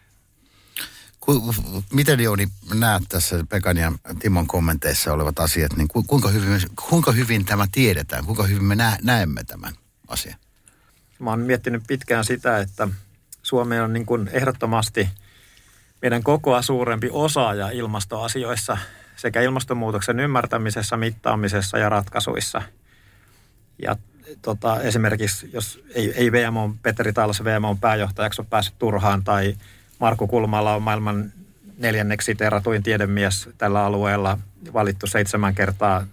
[1.94, 7.46] Miten Jouni näet tässä Pekan ja Timon kommenteissa olevat asiat, niin kuinka hyvin, kuinka hyvin
[7.46, 9.74] tämä tiedetään, kuinka hyvin me näemme tämän
[10.08, 10.40] asian?
[11.20, 12.88] Mä oon miettinyt pitkään sitä, että
[13.44, 15.10] Suomi on niin kuin ehdottomasti
[16.02, 18.78] meidän kokoa suurempi osaaja ilmastoasioissa
[19.16, 22.62] sekä ilmastonmuutoksen ymmärtämisessä, mittaamisessa ja ratkaisuissa.
[23.82, 23.96] Ja
[24.42, 29.56] tota, esimerkiksi, jos ei, ei VMO, Petteri Taalas VMO pääjohtajaksi ole päässyt turhaan tai–
[30.00, 31.32] Markku Kulmala on maailman
[31.78, 34.38] neljänneksi siteeratuin tiedemies tällä alueella,
[34.74, 36.06] valittu seitsemän kertaa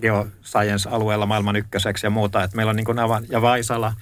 [0.00, 2.42] geoscience-alueella maailman ykköseksi ja muuta.
[2.42, 3.92] Et meillä on niin kuin ja Vaisala,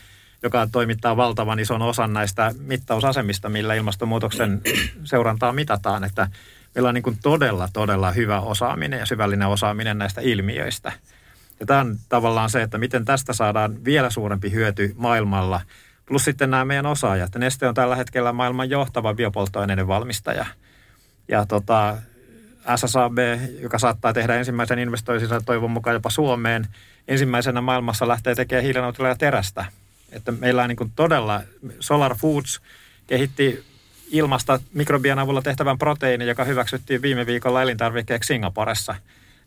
[0.42, 4.60] joka toimittaa valtavan ison osan näistä mittausasemista, millä ilmastonmuutoksen
[5.04, 6.04] seurantaa mitataan.
[6.04, 6.28] Että
[6.74, 10.92] meillä on niin kuin todella, todella hyvä osaaminen ja syvällinen osaaminen näistä ilmiöistä.
[11.60, 15.60] Ja tämä on tavallaan se, että miten tästä saadaan vielä suurempi hyöty maailmalla–
[16.10, 17.34] Plus sitten nämä meidän osaajat.
[17.34, 20.46] Neste on tällä hetkellä maailman johtava biopolttoaineiden valmistaja.
[21.28, 21.96] Ja tota,
[22.76, 23.18] SSAB,
[23.60, 26.66] joka saattaa tehdä ensimmäisen investoisinsa toivon mukaan jopa Suomeen,
[27.08, 29.64] ensimmäisenä maailmassa lähtee tekemään hiileneutralia terästä.
[30.12, 31.42] Että meillä on niin kuin todella,
[31.80, 32.60] Solar Foods
[33.06, 33.64] kehitti
[34.10, 38.94] ilmasta mikrobian avulla tehtävän proteiini, joka hyväksyttiin viime viikolla elintarvikkeeksi Singaporessa.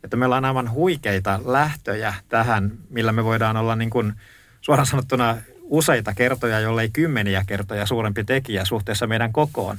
[0.04, 4.14] Että meillä on aivan huikeita lähtöjä tähän, millä me voidaan olla niin kuin
[4.62, 9.78] suoraan sanottuna useita kertoja, jollei kymmeniä kertoja suurempi tekijä suhteessa meidän kokoon.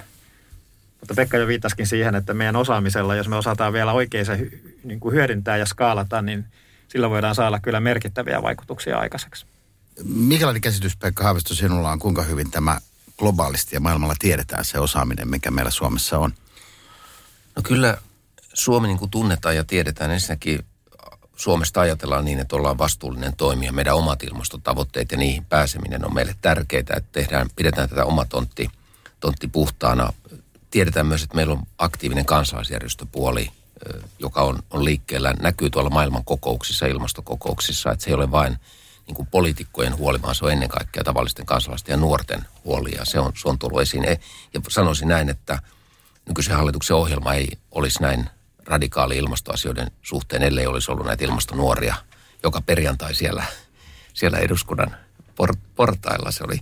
[1.01, 4.49] Mutta Pekka jo viittasikin siihen, että meidän osaamisella, jos me osataan vielä oikein se
[4.85, 6.45] niin kuin hyödyntää ja skaalata, niin
[6.89, 9.47] sillä voidaan saada kyllä merkittäviä vaikutuksia aikaiseksi.
[10.03, 12.80] Mikälainen käsitys, Pekka Haavisto, sinulla on, kuinka hyvin tämä
[13.18, 16.34] globaalisti ja maailmalla tiedetään se osaaminen, mikä meillä Suomessa on?
[17.57, 17.99] No kyllä
[18.55, 20.64] Suomi niin kuin tunnetaan ja tiedetään ensinnäkin
[21.36, 23.72] Suomesta ajatellaan niin, että ollaan vastuullinen toimija.
[23.72, 28.70] Meidän omat ilmastotavoitteet ja niihin pääseminen on meille tärkeää, että tehdään, pidetään tätä oma tontti,
[29.20, 30.12] tontti puhtaana.
[30.70, 33.51] Tiedetään myös, että meillä on aktiivinen kansalaisjärjestöpuoli,
[34.18, 38.59] joka on, on liikkeellä, näkyy tuolla maailman kokouksissa, ilmastokokouksissa, että se ei ole vain
[39.07, 43.05] niin kuin poliitikkojen huoli, vaan se on ennen kaikkea tavallisten kansalaisten ja nuorten huoli, ja
[43.05, 44.05] se on, se on tullut esiin.
[44.55, 45.59] Ja sanoisin näin, että
[46.28, 48.30] nykyisen hallituksen ohjelma ei olisi näin
[48.66, 51.94] radikaali ilmastoasioiden suhteen, ellei olisi ollut näitä ilmastonuoria
[52.42, 53.44] joka perjantai siellä,
[54.14, 54.96] siellä eduskunnan
[55.36, 56.30] por, portailla.
[56.30, 56.61] Se oli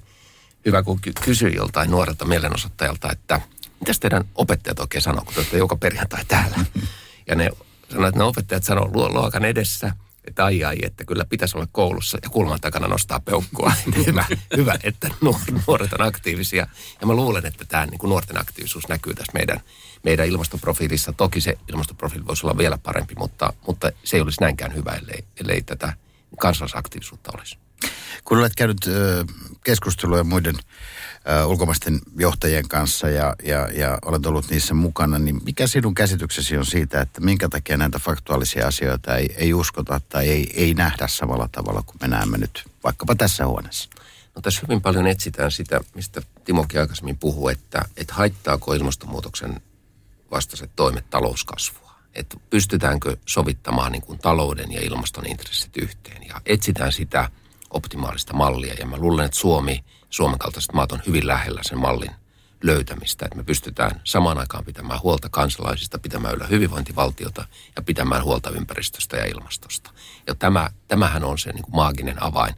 [0.66, 3.40] hyvä, kun ky- kysyi joltain nuorelta mielenosoittajalta, että
[3.80, 6.56] mitäs teidän opettajat oikein sanoo, kun te olette joka perjantai täällä.
[7.26, 7.50] Ja ne
[7.88, 9.92] sanoivat, että ne opettajat sanoo luokan edessä,
[10.24, 13.72] että ai ai, että kyllä pitäisi olla koulussa ja kulman takana nostaa peukkua.
[14.06, 15.10] hyvä, hyvä, että
[15.66, 16.66] nuoret on aktiivisia.
[17.00, 19.60] Ja mä luulen, että tämä niin kuin nuorten aktiivisuus näkyy tässä meidän
[20.02, 21.12] meidän ilmastoprofiilissa.
[21.12, 25.24] Toki se ilmastoprofiili voisi olla vielä parempi, mutta, mutta se ei olisi näinkään hyvä, ellei,
[25.40, 25.92] ellei tätä
[26.38, 27.58] kansalaisaktiivisuutta olisi.
[28.24, 28.78] Kun olet käynyt
[29.64, 30.54] keskusteluja muiden
[31.46, 36.66] ulkomaisten johtajien kanssa ja, ja, ja olet ollut niissä mukana, niin mikä sinun käsityksesi on
[36.66, 41.48] siitä, että minkä takia näitä faktuaalisia asioita ei, ei uskota tai ei, ei nähdä samalla
[41.52, 43.88] tavalla kuin me näemme nyt vaikkapa tässä huoneessa?
[44.36, 49.60] No tässä hyvin paljon etsitään sitä, mistä Timokin aikaisemmin puhui, että, että haittaako ilmastonmuutoksen
[50.30, 51.92] vastaiset toimet talouskasvua.
[52.14, 56.28] Että pystytäänkö sovittamaan niin kuin talouden ja ilmaston intressit yhteen.
[56.28, 57.30] Ja etsitään sitä
[57.72, 58.74] optimaalista mallia.
[58.74, 62.10] Ja mä luulen, että Suomi, Suomen kaltaiset maat on hyvin lähellä sen mallin
[62.62, 67.44] löytämistä, että me pystytään samaan aikaan pitämään huolta kansalaisista, pitämään yllä hyvinvointivaltiota
[67.76, 69.90] ja pitämään huolta ympäristöstä ja ilmastosta.
[70.26, 72.54] Ja tämä, tämähän on se niin kuin maaginen avain.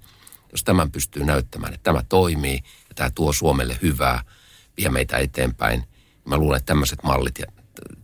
[0.52, 4.22] Jos tämän pystyy näyttämään, että tämä toimii ja tämä tuo Suomelle hyvää,
[4.76, 5.88] vie meitä eteenpäin, niin
[6.24, 7.46] mä luulen, että tämmöiset mallit, ja,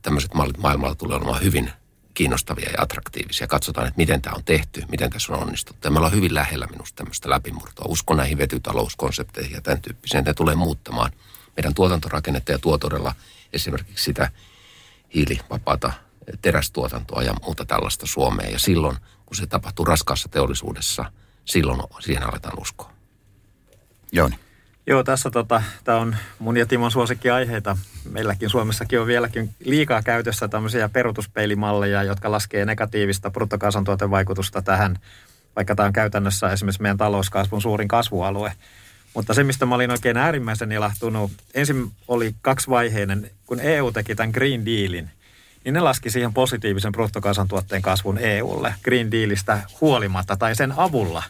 [0.03, 1.73] tämmöiset mallit maailmalla tulee olemaan hyvin
[2.21, 3.47] kiinnostavia ja attraktiivisia.
[3.47, 5.87] Katsotaan, että miten tämä on tehty, miten tässä on onnistuttu.
[5.87, 7.87] Ja me ollaan hyvin lähellä minusta tämmöistä läpimurtoa.
[7.89, 10.25] Uskon näihin vetytalouskonsepteihin ja tämän tyyppiseen.
[10.25, 11.12] Ne tulee muuttamaan–
[11.57, 13.14] meidän tuotantorakennetta ja tuo todella
[13.53, 14.31] esimerkiksi sitä
[15.14, 15.93] hiilivapaata
[16.43, 18.53] terästuotantoa ja muuta tällaista Suomeen.
[18.53, 18.97] Ja silloin,
[19.27, 21.12] kun se tapahtuu raskaassa teollisuudessa,
[21.45, 22.93] silloin siihen aletaan uskoa.
[24.12, 24.39] Jooni.
[24.91, 27.76] Joo, tässä tota, tämä on mun ja Timon suosikkiaiheita.
[28.11, 34.99] Meilläkin Suomessakin on vieläkin liikaa käytössä tämmöisiä perutuspeilimalleja, jotka laskee negatiivista bruttokansantuotevaikutusta tähän,
[35.57, 38.53] vaikka tämä on käytännössä esimerkiksi meidän talouskasvun suurin kasvualue.
[39.14, 44.30] Mutta se, mistä mä olin oikein äärimmäisen ilahtunut, ensin oli kaksivaiheinen, kun EU teki tämän
[44.30, 45.11] Green Dealin,
[45.64, 51.22] niin ne laski siihen positiivisen bruttokansantuotteen kasvun EUlle Green Dealista huolimatta tai sen avulla.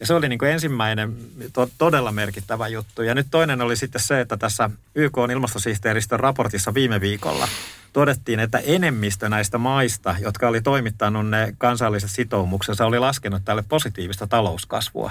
[0.00, 1.16] Ja se oli niin kuin ensimmäinen
[1.52, 3.02] to- todella merkittävä juttu.
[3.02, 7.48] Ja nyt toinen oli sitten se, että tässä YK on ilmastosihteeristön raportissa viime viikolla
[7.92, 14.26] todettiin, että enemmistö näistä maista, jotka oli toimittanut ne kansalliset sitoumuksensa, oli laskenut tälle positiivista
[14.26, 15.10] talouskasvua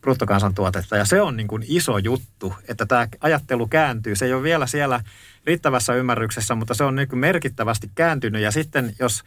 [0.00, 0.96] bruttokansantuotetta.
[0.96, 4.16] Ja se on niin kuin iso juttu, että tämä ajattelu kääntyy.
[4.16, 5.00] Se ei ole vielä siellä
[5.46, 8.42] riittävässä ymmärryksessä, mutta se on niin kuin merkittävästi kääntynyt.
[8.42, 9.22] Ja sitten jos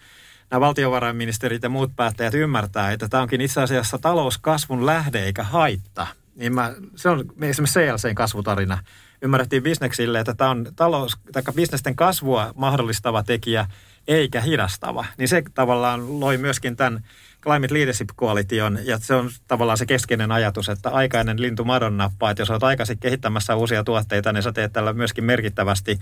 [0.51, 6.07] nämä valtiovarainministerit ja muut päättäjät ymmärtää, että tämä onkin itse asiassa talouskasvun lähde eikä haitta,
[6.35, 8.77] niin mä, se on esimerkiksi CLCn kasvutarina.
[9.21, 11.17] Ymmärrettiin bisneksille, että tämä on talous,
[11.55, 13.67] bisnesten kasvua mahdollistava tekijä
[14.07, 15.05] eikä hidastava.
[15.17, 17.03] Niin se tavallaan loi myöskin tämän
[17.41, 22.31] Climate Leadership Coalition, ja se on tavallaan se keskeinen ajatus, että aikainen lintu madon nappaa,
[22.31, 25.99] että jos olet aikaisin kehittämässä uusia tuotteita, niin sä teet tällä myöskin merkittävästi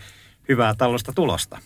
[0.50, 1.60] hyvää taloudellista tulosta.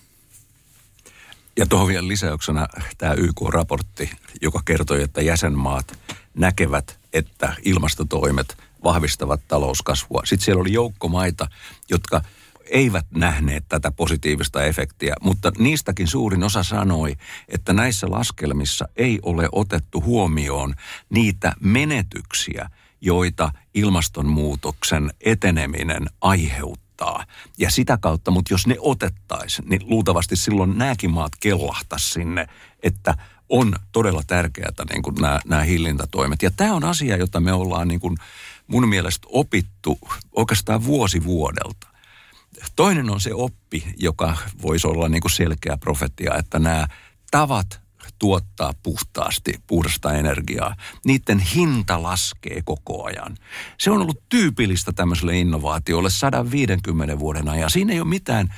[1.57, 5.99] Ja tuohon vielä lisäyksenä tämä YK-raportti, joka kertoi, että jäsenmaat
[6.33, 10.21] näkevät, että ilmastotoimet vahvistavat talouskasvua.
[10.25, 11.47] Sitten siellä oli joukko maita,
[11.89, 12.21] jotka–
[12.69, 17.15] eivät nähneet tätä positiivista efektiä, mutta niistäkin suurin osa sanoi,
[17.47, 20.73] että näissä laskelmissa ei ole otettu huomioon
[21.09, 22.69] niitä menetyksiä,
[23.01, 26.86] joita ilmastonmuutoksen eteneminen aiheuttaa.
[27.57, 32.47] Ja sitä kautta, mutta jos ne otettaisiin, niin luultavasti silloin nämäkin maat kellahtaisi sinne,
[32.83, 33.17] että
[33.49, 36.43] on todella tärkeää niin kuin nämä, nämä hillintätoimet.
[36.43, 38.17] Ja tämä on asia, jota me ollaan niin kuin
[38.67, 39.99] mun mielestä opittu
[40.31, 41.87] oikeastaan vuosi vuodelta.
[42.75, 46.87] Toinen on se oppi, joka voisi olla niin kuin selkeä profetia, että nämä
[47.31, 47.86] tavat
[48.19, 53.37] tuottaa puhtaasti puhdasta energiaa, niiden hinta laskee koko ajan.
[53.77, 57.69] Se on ollut tyypillistä tämmöiselle innovaatiolle 150 vuoden ajan.
[57.69, 58.55] Siinä ei ole mitään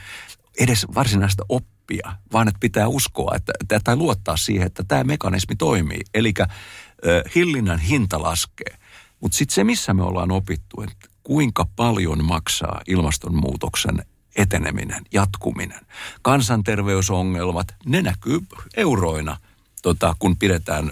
[0.60, 6.02] edes varsinaista oppia, vaan että pitää uskoa että, tai luottaa siihen, että tämä mekanismi toimii.
[6.14, 6.34] Eli
[7.36, 8.78] hillinnän hinta laskee.
[9.20, 14.06] Mutta sitten se, missä me ollaan opittu, että kuinka paljon maksaa ilmastonmuutoksen
[14.36, 15.80] eteneminen, jatkuminen.
[16.22, 18.40] Kansanterveysongelmat, ne näkyy
[18.78, 19.38] euroina,
[19.82, 20.92] tota, kun pidetään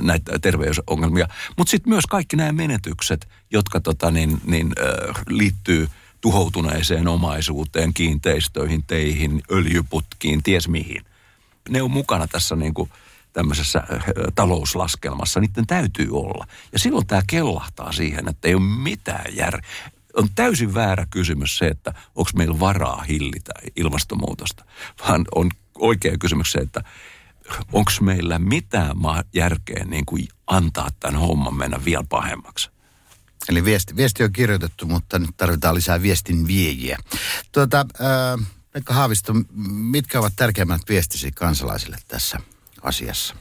[0.00, 1.28] näitä terveysongelmia.
[1.56, 5.88] Mutta sitten myös kaikki nämä menetykset, jotka tota, niin, niin, äh, liittyy
[6.20, 11.04] tuhoutuneeseen omaisuuteen, kiinteistöihin, teihin, öljyputkiin, ties mihin.
[11.68, 12.90] Ne on mukana tässä niin kuin,
[13.32, 13.82] tämmöisessä
[14.34, 16.46] talouslaskelmassa, niiden täytyy olla.
[16.72, 19.60] Ja silloin tämä kellahtaa siihen, että ei ole mitään jär...
[20.16, 24.64] On täysin väärä kysymys se, että onko meillä varaa hillitä ilmastonmuutosta,
[25.08, 26.84] vaan on oikea kysymys se, että
[27.72, 28.96] onko meillä mitään
[29.34, 32.70] järkeä niin kuin antaa tämän homman mennä vielä pahemmaksi.
[33.48, 36.98] Eli viesti, viesti on kirjoitettu, mutta nyt tarvitaan lisää viestin viejiä.
[37.52, 39.32] Tuota, äh, Pekka Haavisto,
[39.68, 42.40] mitkä ovat tärkeimmät viestisi kansalaisille tässä
[42.82, 43.34] asiassa?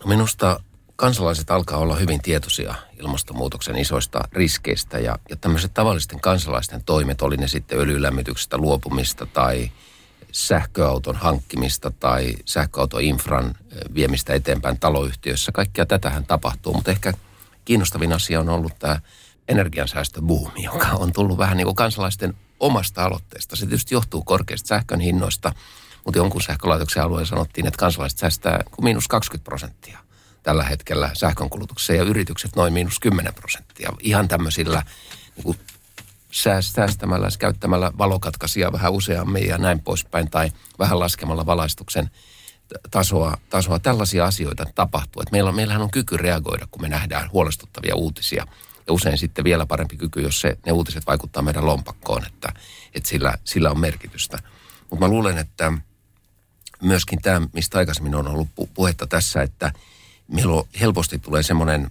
[0.00, 0.60] No minusta
[0.96, 7.36] kansalaiset alkaa olla hyvin tietoisia ilmastonmuutoksen isoista riskeistä ja, ja tämmöiset tavallisten kansalaisten toimet, oli
[7.36, 9.70] ne sitten öljylämmityksestä luopumista tai
[10.32, 15.52] sähköauton hankkimista tai sähköautoinfran eh, viemistä eteenpäin taloyhtiössä.
[15.52, 17.12] Kaikkea tätähän tapahtuu, mutta ehkä
[17.64, 19.00] kiinnostavin asia on ollut tämä
[19.48, 23.56] energiansäästöbuumi, joka on tullut vähän niin kuin kansalaisten omasta aloitteesta.
[23.56, 25.52] Se tietysti johtuu korkeista sähkön hinnoista–
[26.04, 29.98] mutta jonkun sähkölaitoksen alueen sanottiin, että kansalaiset säästää miinus 20 prosenttia
[30.42, 33.92] tällä hetkellä sähkönkulutuksessa ja yritykset noin miinus 10 prosenttia.
[34.00, 34.82] Ihan tämmöisillä
[35.36, 35.58] niin kuin
[36.32, 42.10] säästämällä, käyttämällä valokatkaisia vähän useammin ja näin poispäin, tai vähän laskemalla valaistuksen
[42.90, 45.22] tasoa, tasoa tällaisia asioita tapahtuu.
[45.32, 48.46] Meillä on, meillähän on kyky reagoida, kun me nähdään huolestuttavia uutisia.
[48.86, 52.52] Ja usein sitten vielä parempi kyky, jos se, ne uutiset vaikuttaa meidän lompakkoon, että,
[52.94, 54.38] että sillä, sillä on merkitystä.
[54.90, 55.72] Mutta mä luulen, että
[56.82, 59.72] myöskin tämä, mistä aikaisemmin on ollut puhetta tässä, että
[60.28, 61.90] meillä helposti tulee semmoinen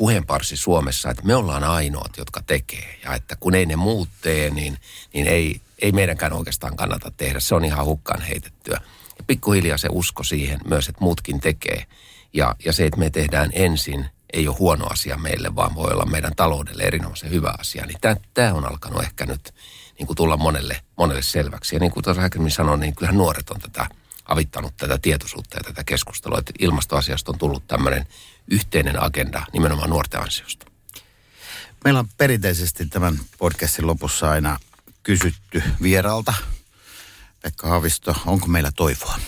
[0.00, 2.98] puheenparsi Suomessa, että me ollaan ainoat, jotka tekee.
[3.04, 4.76] Ja että kun ei ne muut tee, niin,
[5.14, 7.40] niin ei, ei meidänkään oikeastaan kannata tehdä.
[7.40, 8.80] Se on ihan hukkaan heitettyä.
[9.18, 11.84] Ja pikkuhiljaa se usko siihen myös, että muutkin tekee.
[12.32, 16.06] Ja, ja se, että me tehdään ensin, ei ole huono asia meille, vaan voi olla
[16.06, 17.86] meidän taloudelle erinomaisen hyvä asia.
[17.86, 17.98] Niin
[18.34, 19.54] tämä on alkanut ehkä nyt
[19.98, 21.76] niin kuin tulla monelle, monelle selväksi.
[21.76, 23.86] Ja niin kuin tuossa aikaisemmin sanoin, niin kyllähän nuoret on tätä
[24.24, 28.06] avittanut tätä tietoisuutta ja tätä keskustelua, että ilmastoasiasta on tullut tämmöinen
[28.50, 30.66] yhteinen agenda nimenomaan nuorten ansiosta.
[31.84, 34.58] Meillä on perinteisesti tämän podcastin lopussa aina
[35.02, 36.34] kysytty vieralta.
[37.42, 39.18] Pekka Haavisto, onko meillä toivoa?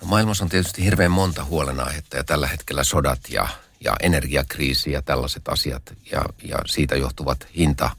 [0.00, 3.48] No, maailmassa on tietysti hirveän monta huolenaihetta ja tällä hetkellä sodat ja,
[3.80, 5.82] ja energiakriisi ja tällaiset asiat
[6.12, 7.90] ja, ja siitä johtuvat hinta,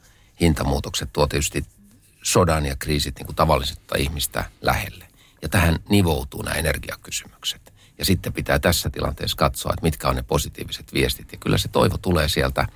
[0.41, 1.65] hintamuutokset tuo tietysti
[2.23, 5.07] sodan ja kriisit niin kuin tavallisista ihmistä lähelle.
[5.41, 7.60] Ja tähän nivoutuu nämä energiakysymykset.
[8.01, 11.31] Ja sitten pitää tässä tilanteessa katsoa, että mitkä on ne positiiviset viestit.
[11.31, 12.67] Ja kyllä se toivo tulee sieltä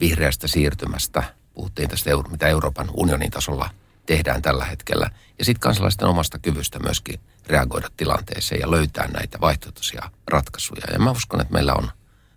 [0.00, 1.22] vihreästä siirtymästä.
[1.54, 3.70] Puhuttiin tästä, mitä Euroopan unionin tasolla
[4.06, 5.10] tehdään tällä hetkellä.
[5.38, 10.82] Ja sitten kansalaisten omasta kyvystä myöskin reagoida tilanteeseen ja löytää näitä vaihtoehtoisia ratkaisuja.
[10.92, 11.90] Ja mä uskon, että meillä on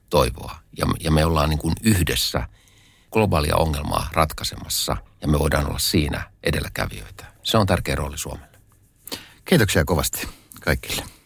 [0.09, 0.59] toivoa.
[0.77, 2.47] Ja, ja me ollaan niin kuin yhdessä
[3.11, 7.25] globaalia ongelmaa ratkaisemassa ja me voidaan olla siinä edelläkävijöitä.
[7.43, 8.57] Se on tärkeä rooli Suomelle.
[9.45, 10.27] Kiitoksia kovasti
[10.61, 11.16] kaikille.